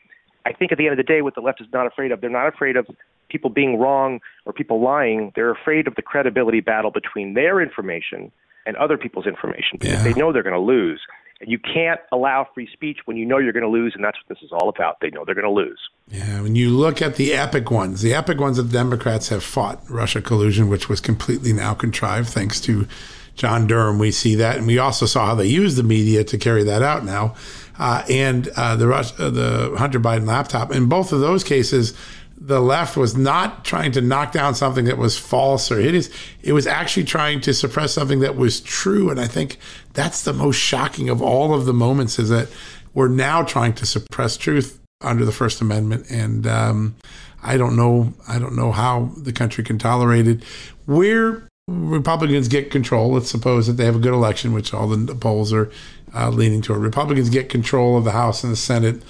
[0.45, 2.21] I think at the end of the day, what the left is not afraid of,
[2.21, 2.87] they're not afraid of
[3.29, 5.31] people being wrong or people lying.
[5.35, 8.31] They're afraid of the credibility battle between their information
[8.67, 10.03] and other people's information because yeah.
[10.03, 11.01] they know they're going to lose.
[11.39, 14.17] And you can't allow free speech when you know you're going to lose, and that's
[14.17, 14.99] what this is all about.
[15.01, 15.79] They know they're going to lose.
[16.09, 19.43] Yeah, when you look at the epic ones, the epic ones that the Democrats have
[19.43, 22.87] fought, Russia collusion, which was completely now contrived thanks to
[23.35, 26.37] John Durham, we see that, and we also saw how they use the media to
[26.39, 27.35] carry that out now,
[27.77, 30.71] uh, and uh, the Rush, uh, the Hunter Biden laptop.
[30.71, 31.95] In both of those cases,
[32.39, 36.09] the left was not trying to knock down something that was false or hideous.
[36.43, 39.09] It was actually trying to suppress something that was true.
[39.09, 39.57] And I think
[39.93, 42.47] that's the most shocking of all of the moments is that
[42.93, 46.09] we're now trying to suppress truth under the First Amendment.
[46.11, 46.95] And um,
[47.41, 50.43] I don't know, I don't know how the country can tolerate it.
[50.85, 55.15] Where Republicans get control, let's suppose that they have a good election, which all the
[55.15, 55.71] polls are
[56.13, 56.81] uh, leaning toward.
[56.81, 59.01] Republicans get control of the House and the Senate.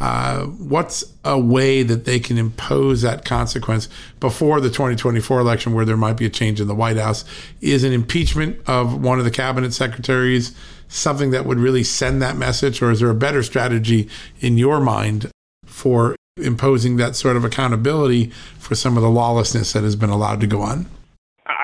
[0.00, 3.88] Uh, what's a way that they can impose that consequence
[4.20, 7.24] before the 2024 election, where there might be a change in the White House?
[7.60, 10.54] Is an impeachment of one of the cabinet secretaries
[10.88, 14.08] something that would really send that message, or is there a better strategy
[14.40, 15.30] in your mind
[15.64, 18.26] for imposing that sort of accountability
[18.58, 20.86] for some of the lawlessness that has been allowed to go on?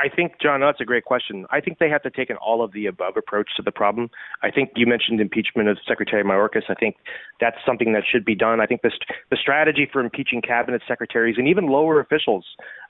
[0.03, 1.47] I think, John, that's a great question.
[1.51, 4.11] I think they have to take an all of the above approach to the problem.
[4.43, 6.65] I think you mentioned impeachment of Secretary Mayorkas.
[6.69, 6.97] I think
[7.41, 8.61] that's something that should be done.
[8.61, 8.91] I think the,
[9.31, 12.45] the strategy for impeaching cabinet secretaries and even lower officials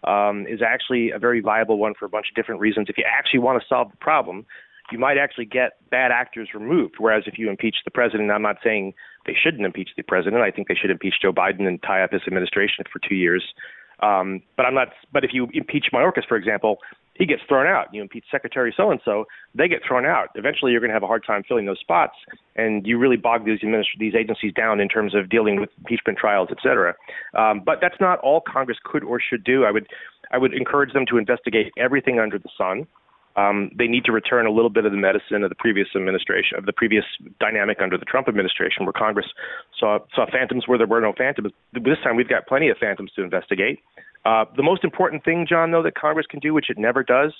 [0.05, 2.87] um, is actually a very viable one for a bunch of different reasons.
[2.89, 4.47] If you actually want to solve the problem,
[4.91, 6.95] you might actually get bad actors removed.
[6.99, 8.95] Whereas if you impeach the president, I'm not saying
[9.27, 10.43] they shouldn't impeach the president.
[10.43, 13.45] I think they should impeach Joe Biden and tie up his administration for two years.
[14.03, 14.89] Um, but I'm not.
[15.13, 16.79] But if you impeach Mayorkas, for example,
[17.15, 17.87] he gets thrown out.
[17.93, 20.29] You impeach Secretary so and so, they get thrown out.
[20.35, 22.15] Eventually, you're going to have a hard time filling those spots,
[22.57, 26.19] and you really bog these administ- these agencies down in terms of dealing with impeachment
[26.19, 26.95] trials, et cetera.
[27.35, 29.65] Um, but that's not all Congress could or should do.
[29.65, 29.87] I would
[30.33, 32.87] I would encourage them to investigate everything under the sun.
[33.37, 36.59] Um, they need to return a little bit of the medicine of the previous administration,
[36.59, 37.05] of the previous
[37.41, 39.27] dynamic under the Trump administration, where Congress
[39.79, 41.53] saw saw phantoms where there were no phantoms.
[41.73, 43.81] This time, we've got plenty of phantoms to investigate.
[44.25, 47.33] Uh, the most important thing, John, though, that Congress can do, which it never does,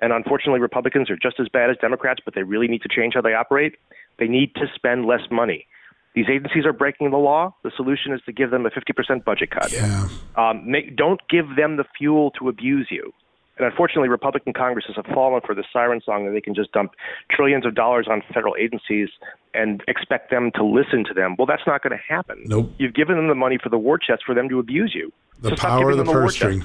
[0.00, 3.14] and unfortunately, Republicans are just as bad as Democrats, but they really need to change
[3.14, 3.74] how they operate.
[4.18, 5.66] They need to spend less money.
[6.14, 7.54] These agencies are breaking the law.
[7.62, 9.72] The solution is to give them a 50% budget cut.
[9.72, 10.08] Yeah.
[10.36, 13.12] Um, make, don't give them the fuel to abuse you.
[13.60, 16.92] And unfortunately, Republican Congresses have fallen for the siren song that they can just dump
[17.30, 19.10] trillions of dollars on federal agencies
[19.52, 21.36] and expect them to listen to them.
[21.38, 22.42] Well, that's not going to happen.
[22.46, 22.72] Nope.
[22.78, 25.12] You've given them the money for the war chest for them to abuse you.
[25.40, 26.64] The So power of the war purse string.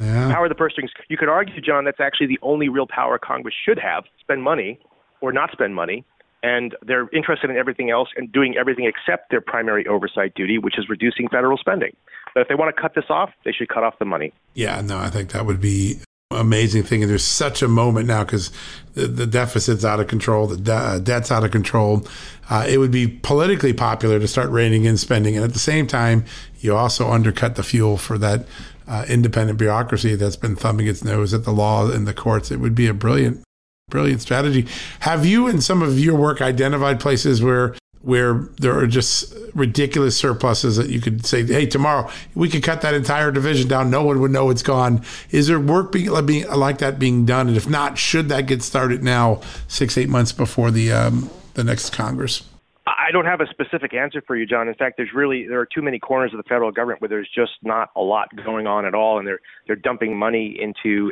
[0.00, 0.32] Yeah.
[0.32, 0.92] Power of the purse strings.
[1.08, 4.78] You could argue, John, that's actually the only real power Congress should have: spend money
[5.20, 6.04] or not spend money.
[6.40, 10.78] And they're interested in everything else and doing everything except their primary oversight duty, which
[10.78, 11.96] is reducing federal spending.
[12.32, 14.32] But if they want to cut this off, they should cut off the money.
[14.54, 15.98] Yeah, no, I think that would be
[16.30, 17.02] amazing thing.
[17.02, 18.50] And there's such a moment now because
[18.94, 22.06] the, the, deficit's out of control, the de- uh, debt's out of control.
[22.50, 25.36] Uh, it would be politically popular to start reining in spending.
[25.36, 26.24] And at the same time,
[26.60, 28.46] you also undercut the fuel for that
[28.86, 32.50] uh, independent bureaucracy that's been thumbing its nose at the law and the courts.
[32.50, 33.42] It would be a brilliant,
[33.88, 34.66] brilliant strategy.
[35.00, 40.16] Have you, in some of your work, identified places where where there are just ridiculous
[40.16, 43.90] surpluses that you could say, hey, tomorrow we could cut that entire division down.
[43.90, 45.02] No one would know it's gone.
[45.30, 47.48] Is there work being, like that being done?
[47.48, 51.64] And if not, should that get started now, six, eight months before the um, the
[51.64, 52.44] next Congress?
[52.86, 54.68] I don't have a specific answer for you, John.
[54.68, 57.28] In fact, there's really there are too many corners of the federal government where there's
[57.34, 61.10] just not a lot going on at all, and they're they're dumping money into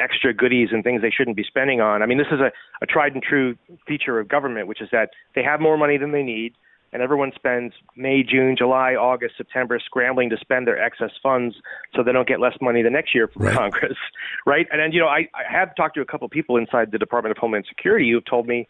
[0.00, 2.02] extra goodies and things they shouldn't be spending on.
[2.02, 2.50] I mean, this is a,
[2.82, 6.12] a tried and true feature of government, which is that they have more money than
[6.12, 6.54] they need,
[6.92, 11.56] and everyone spends May, June, July, August, September scrambling to spend their excess funds
[11.94, 13.54] so they don't get less money the next year from Right.
[13.56, 13.96] Congress,
[14.46, 14.66] right?
[14.70, 16.98] And then, you know, I, I have talked to a couple of people inside the
[16.98, 18.68] Department of Homeland Security who have told me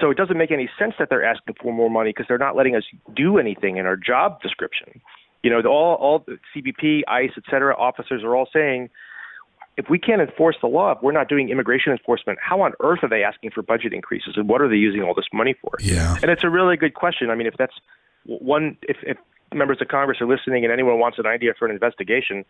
[0.00, 2.56] so it doesn't make any sense that they're asking for more money because they're not
[2.56, 2.84] letting us
[3.14, 5.00] do anything in our job description.
[5.42, 6.24] You know, all all
[6.54, 8.90] CBP, ICE, et cetera, officers are all saying
[9.76, 13.00] if we can't enforce the law, if we're not doing immigration enforcement, how on earth
[13.02, 15.72] are they asking for budget increases and what are they using all this money for?
[15.80, 16.16] Yeah.
[16.22, 17.30] And it's a really good question.
[17.30, 17.74] I mean, if that's
[18.24, 19.16] one, if, if
[19.54, 22.44] members of Congress are listening and anyone wants an idea for an investigation,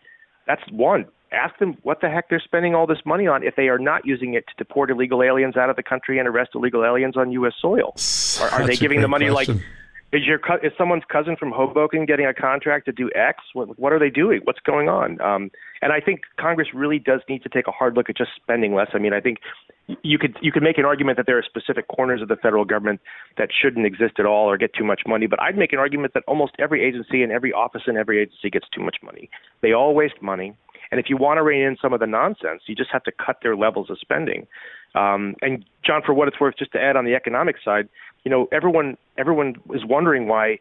[0.46, 1.06] that's one.
[1.30, 4.04] Ask them what the heck they're spending all this money on if they are not
[4.04, 7.30] using it to deport illegal aliens out of the country and arrest illegal aliens on
[7.32, 7.54] U.S.
[7.60, 7.94] soil.
[8.42, 9.56] Are, are they giving the money question.
[9.56, 9.64] like
[10.12, 13.38] is your is someone's cousin from Hoboken getting a contract to do X?
[13.54, 14.40] What, what are they doing?
[14.44, 15.18] What's going on?
[15.22, 15.50] Um,
[15.80, 18.74] and I think Congress really does need to take a hard look at just spending
[18.74, 18.88] less.
[18.92, 19.38] I mean, I think
[20.02, 22.66] you could you could make an argument that there are specific corners of the federal
[22.66, 23.00] government
[23.38, 25.26] that shouldn't exist at all or get too much money.
[25.26, 28.50] But I'd make an argument that almost every agency and every office in every agency
[28.50, 29.30] gets too much money.
[29.62, 30.54] They all waste money.
[30.90, 33.12] And if you want to rein in some of the nonsense, you just have to
[33.12, 34.46] cut their levels of spending.
[34.94, 37.88] Um, and John, for what it's worth, just to add on the economic side,
[38.24, 40.58] you know, everyone everyone is wondering why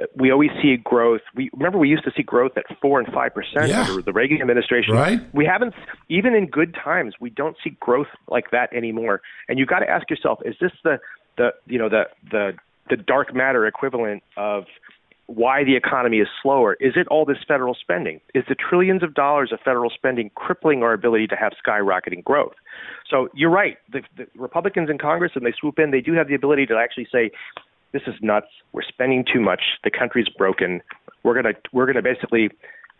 [0.00, 1.20] uh, we always see growth.
[1.34, 3.82] We remember we used to see growth at four and five percent Yeah.
[3.88, 4.94] under the Reagan administration.
[4.94, 5.20] Right.
[5.34, 5.74] We haven't
[6.08, 7.14] even in good times.
[7.20, 9.20] We don't see growth like that anymore.
[9.48, 10.98] And you've got to ask yourself: Is this the
[11.36, 12.52] the you know the the
[12.88, 14.64] the dark matter equivalent of
[15.30, 16.76] why the economy is slower?
[16.80, 18.20] Is it all this federal spending?
[18.34, 22.54] Is the trillions of dollars of federal spending crippling our ability to have skyrocketing growth?
[23.08, 23.76] So you're right.
[23.92, 26.76] The, the Republicans in Congress, and they swoop in, they do have the ability to
[26.76, 27.30] actually say,
[27.92, 28.48] "This is nuts.
[28.72, 29.62] We're spending too much.
[29.84, 30.82] The country's broken.
[31.22, 32.50] We're gonna we're gonna basically."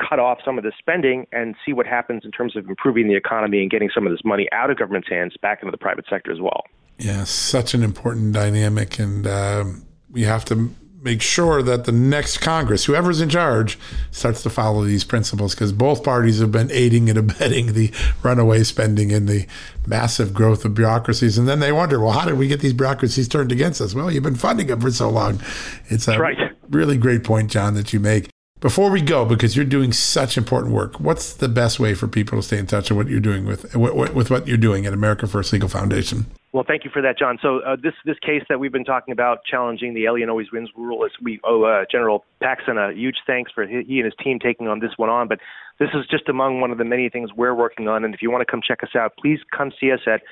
[0.09, 3.15] cut off some of the spending and see what happens in terms of improving the
[3.15, 6.07] economy and getting some of this money out of government's hands back into the private
[6.09, 6.65] sector as well.
[6.97, 10.71] Yeah, such an important dynamic, and um, we have to
[11.03, 13.79] make sure that the next Congress, whoever's in charge,
[14.11, 17.93] starts to follow these principles because both parties have been aiding and abetting the
[18.23, 19.47] runaway spending and the
[19.87, 21.39] massive growth of bureaucracies.
[21.39, 23.95] And then they wonder, well, how did we get these bureaucracies turned against us?
[23.95, 25.41] Well, you've been funding them for so long.
[25.89, 26.37] It's a right.
[26.69, 28.29] really great point, John, that you make.
[28.61, 32.39] Before we go, because you're doing such important work, what's the best way for people
[32.39, 35.27] to stay in touch with what you're doing with with what you're doing at America
[35.27, 36.27] First Legal Foundation?
[36.53, 37.39] Well, thank you for that, John.
[37.41, 40.69] So uh, this this case that we've been talking about, challenging the alien always wins
[40.77, 44.41] rule, is we owe uh, General Paxton a huge thanks for he, and his team
[44.41, 45.29] taking on this one on.
[45.29, 45.39] But
[45.79, 48.05] this is just among one of the many things we're working on.
[48.05, 50.23] And if you want to come check us out, please come see us at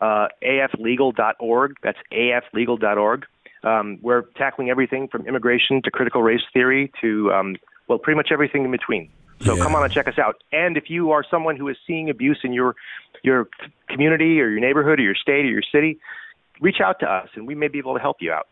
[0.00, 1.76] uh, aflegal.org.
[1.82, 3.26] That's aflegal.org.
[3.62, 7.56] Um, we're tackling everything from immigration to critical race theory to um,
[7.88, 9.10] well, pretty much everything in between.
[9.44, 9.62] So Yeah.
[9.62, 10.36] come on and check us out.
[10.52, 12.74] And if you are someone who is seeing abuse in your
[13.22, 13.48] your
[13.88, 15.98] community or your neighborhood or your state or your city,
[16.60, 18.46] reach out to us and we may be able to help you out.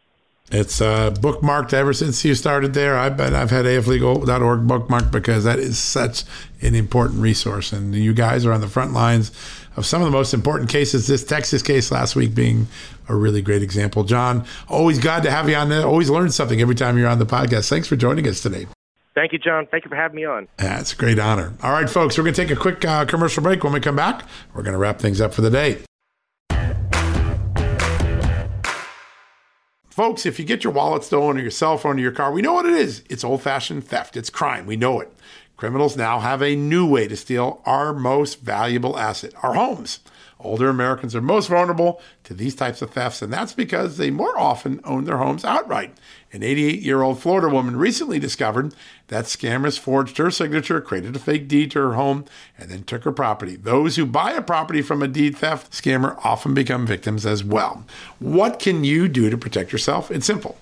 [0.52, 2.96] It's uh, bookmarked ever since you started there.
[2.96, 6.22] I've been I've had aflegal.org bookmarked because that is such
[6.62, 9.32] an important resource, and you guys are on the front lines
[9.76, 11.08] of some of the most important cases.
[11.08, 12.68] This Texas case last week being
[13.08, 14.04] a really great example.
[14.04, 15.68] John, always glad to have you on.
[15.68, 15.84] there.
[15.84, 17.68] Always learn something every time you're on the podcast.
[17.68, 18.66] Thanks for joining us today.
[19.16, 19.66] Thank you, John.
[19.70, 20.46] Thank you for having me on.
[20.58, 21.54] That's a great honor.
[21.62, 23.64] All right, folks, we're going to take a quick uh, commercial break.
[23.64, 25.78] When we come back, we're going to wrap things up for the day.
[29.88, 32.42] Folks, if you get your wallet stolen or your cell phone or your car, we
[32.42, 33.02] know what it is.
[33.08, 34.66] It's old fashioned theft, it's crime.
[34.66, 35.10] We know it.
[35.56, 40.00] Criminals now have a new way to steal our most valuable asset, our homes.
[40.38, 44.38] Older Americans are most vulnerable to these types of thefts, and that's because they more
[44.38, 45.96] often own their homes outright.
[46.36, 48.74] An 88 year old Florida woman recently discovered
[49.08, 52.26] that scammers forged her signature, created a fake deed to her home,
[52.58, 53.56] and then took her property.
[53.56, 57.86] Those who buy a property from a deed theft scammer often become victims as well.
[58.18, 60.10] What can you do to protect yourself?
[60.10, 60.58] It's simple.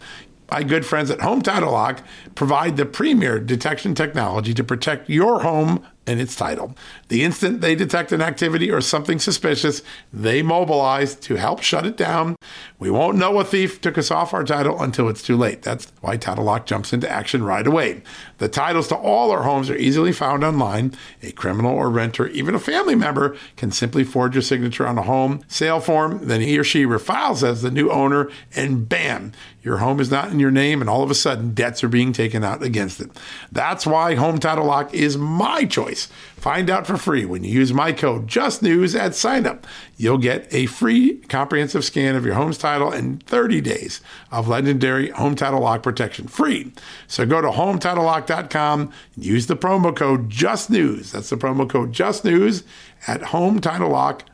[0.48, 2.04] My good friends at Home Title Lock
[2.34, 6.74] provide the premier detection technology to protect your home and its title.
[7.08, 9.82] The instant they detect an activity or something suspicious,
[10.12, 12.36] they mobilize to help shut it down.
[12.78, 15.62] We won't know a thief took us off our title until it's too late.
[15.62, 18.02] That's why Title Lock jumps into action right away.
[18.38, 20.92] The titles to all our homes are easily found online.
[21.22, 25.02] A criminal or renter, even a family member, can simply forge your signature on a
[25.02, 26.26] home sale form.
[26.26, 29.32] Then he or she refiles as the new owner, and bam,
[29.62, 32.12] your home is not in your name, and all of a sudden, debts are being
[32.12, 33.10] taken out against it.
[33.52, 36.06] That's why Home Title Lock is my choice.
[36.36, 39.64] Find out for free when you use my code JustNews at signup.
[39.96, 44.00] You'll get a free comprehensive scan of your home's title and 30 days
[44.30, 46.72] of legendary Home Title Lock protection free.
[47.06, 51.12] So go to HomeTitleLock.com and use the promo code JustNews.
[51.12, 52.64] That's the promo code JustNews
[53.06, 54.33] at HomeTitleLock.com.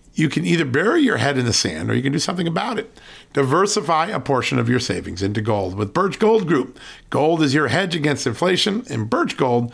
[0.13, 2.77] you can either bury your head in the sand or you can do something about
[2.77, 2.99] it.
[3.33, 6.77] Diversify a portion of your savings into gold with Birch Gold Group.
[7.09, 9.73] Gold is your hedge against inflation, and Birch Gold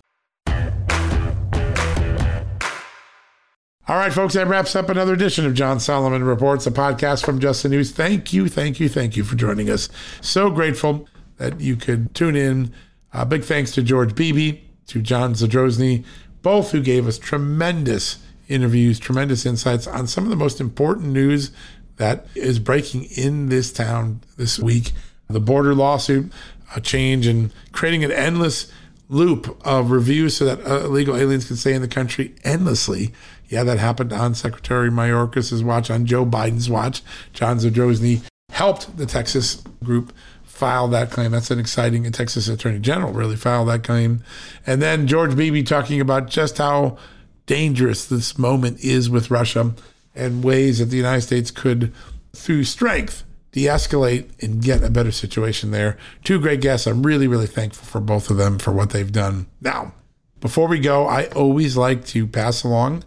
[3.87, 7.39] All right, folks, that wraps up another edition of John Solomon Reports, a podcast from
[7.39, 7.89] Just the News.
[7.89, 9.89] Thank you, thank you, thank you for joining us.
[10.21, 11.07] So grateful
[11.37, 12.71] that you could tune in.
[13.11, 16.05] Uh, big thanks to George Beebe, to John Zadrozny,
[16.43, 21.49] both who gave us tremendous interviews, tremendous insights on some of the most important news
[21.97, 24.91] that is breaking in this town this week.
[25.27, 26.31] The border lawsuit,
[26.75, 28.71] a change in creating an endless
[29.09, 33.11] loop of reviews so that uh, illegal aliens can stay in the country endlessly.
[33.51, 37.03] Yeah, that happened on Secretary Mayorkas' watch, on Joe Biden's watch.
[37.33, 40.13] John Zadrozny helped the Texas group
[40.45, 41.31] file that claim.
[41.31, 44.23] That's an exciting, and Texas Attorney General really filed that claim.
[44.65, 46.97] And then George Beebe talking about just how
[47.45, 49.73] dangerous this moment is with Russia
[50.15, 51.93] and ways that the United States could,
[52.31, 55.97] through strength, de escalate and get a better situation there.
[56.23, 56.87] Two great guests.
[56.87, 59.47] I'm really, really thankful for both of them for what they've done.
[59.59, 59.93] Now,
[60.39, 63.03] before we go, I always like to pass along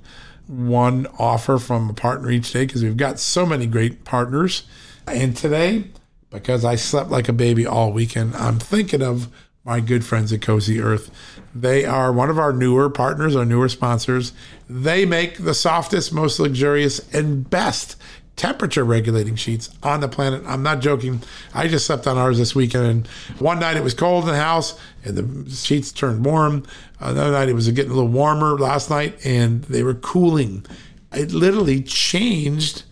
[0.46, 4.64] one offer from a partner each day because we've got so many great partners.
[5.06, 5.84] And today,
[6.30, 9.28] because I slept like a baby all weekend, I'm thinking of
[9.64, 11.10] my good friends at Cozy Earth.
[11.54, 14.32] They are one of our newer partners, our newer sponsors.
[14.68, 17.96] They make the softest, most luxurious, and best
[18.36, 20.42] temperature regulating sheets on the planet.
[20.46, 21.22] I'm not joking.
[21.52, 23.06] I just slept on ours this weekend, and
[23.38, 26.64] one night it was cold in the house, and the sheets turned warm.
[27.00, 30.64] Another night it was getting a little warmer last night, and they were cooling.
[31.12, 32.82] It literally changed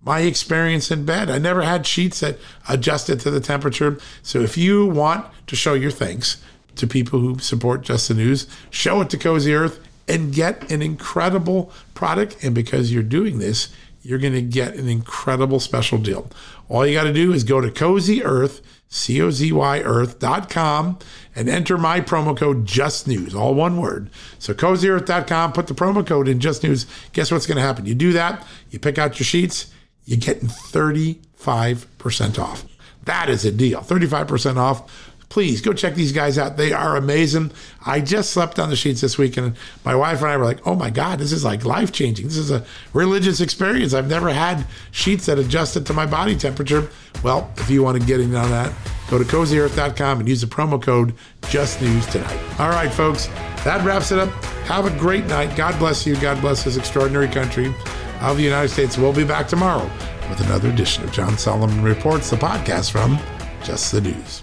[0.00, 1.30] my experience in bed.
[1.30, 2.38] I never had sheets that
[2.68, 3.98] adjusted to the temperature.
[4.22, 6.42] So if you want to show your thanks
[6.76, 10.80] to people who support Just the News, show it to Cozy Earth and get an
[10.80, 12.42] incredible product.
[12.42, 13.68] And because you're doing this,
[14.02, 16.30] you're going to get an incredible special deal.
[16.68, 20.98] All you got to do is go to Cozy Earth, C O Z Y Earth.com,
[21.34, 24.10] and enter my promo code Just News, all one word.
[24.38, 26.86] So CozyEarth.com, put the promo code in Just News.
[27.12, 27.86] Guess what's going to happen?
[27.86, 29.72] You do that, you pick out your sheets
[30.08, 32.64] you're getting 35% off.
[33.04, 33.80] That is a deal.
[33.80, 35.07] 35% off.
[35.28, 36.56] Please go check these guys out.
[36.56, 37.52] They are amazing.
[37.84, 39.54] I just slept on the sheets this week, and
[39.84, 42.26] my wife and I were like, oh my God, this is like life changing.
[42.26, 42.64] This is a
[42.94, 43.92] religious experience.
[43.92, 46.88] I've never had sheets that adjusted to my body temperature.
[47.22, 48.72] Well, if you want to get in on that,
[49.10, 52.60] go to cozyearth.com and use the promo code JustNews tonight.
[52.60, 53.26] All right, folks,
[53.64, 54.30] that wraps it up.
[54.64, 55.54] Have a great night.
[55.56, 56.16] God bless you.
[56.16, 57.74] God bless this extraordinary country
[58.22, 58.96] of the United States.
[58.96, 59.90] We'll be back tomorrow
[60.30, 63.18] with another edition of John Solomon Reports, the podcast from
[63.62, 64.42] Just the News.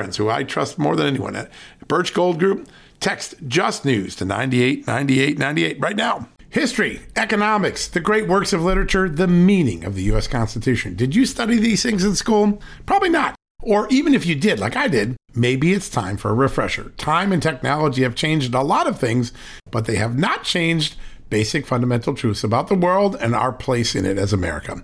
[0.01, 1.51] friends who I trust more than anyone at
[1.87, 2.67] Birch Gold Group.
[2.99, 6.27] Text Just News to 989898 right now.
[6.49, 10.25] History, economics, the great works of literature, the meaning of the U.S.
[10.27, 10.95] Constitution.
[10.95, 12.59] Did you study these things in school?
[12.87, 13.35] Probably not.
[13.61, 16.89] Or even if you did, like I did, maybe it's time for a refresher.
[16.97, 19.31] Time and technology have changed a lot of things,
[19.69, 20.95] but they have not changed
[21.29, 24.83] basic fundamental truths about the world and our place in it as America.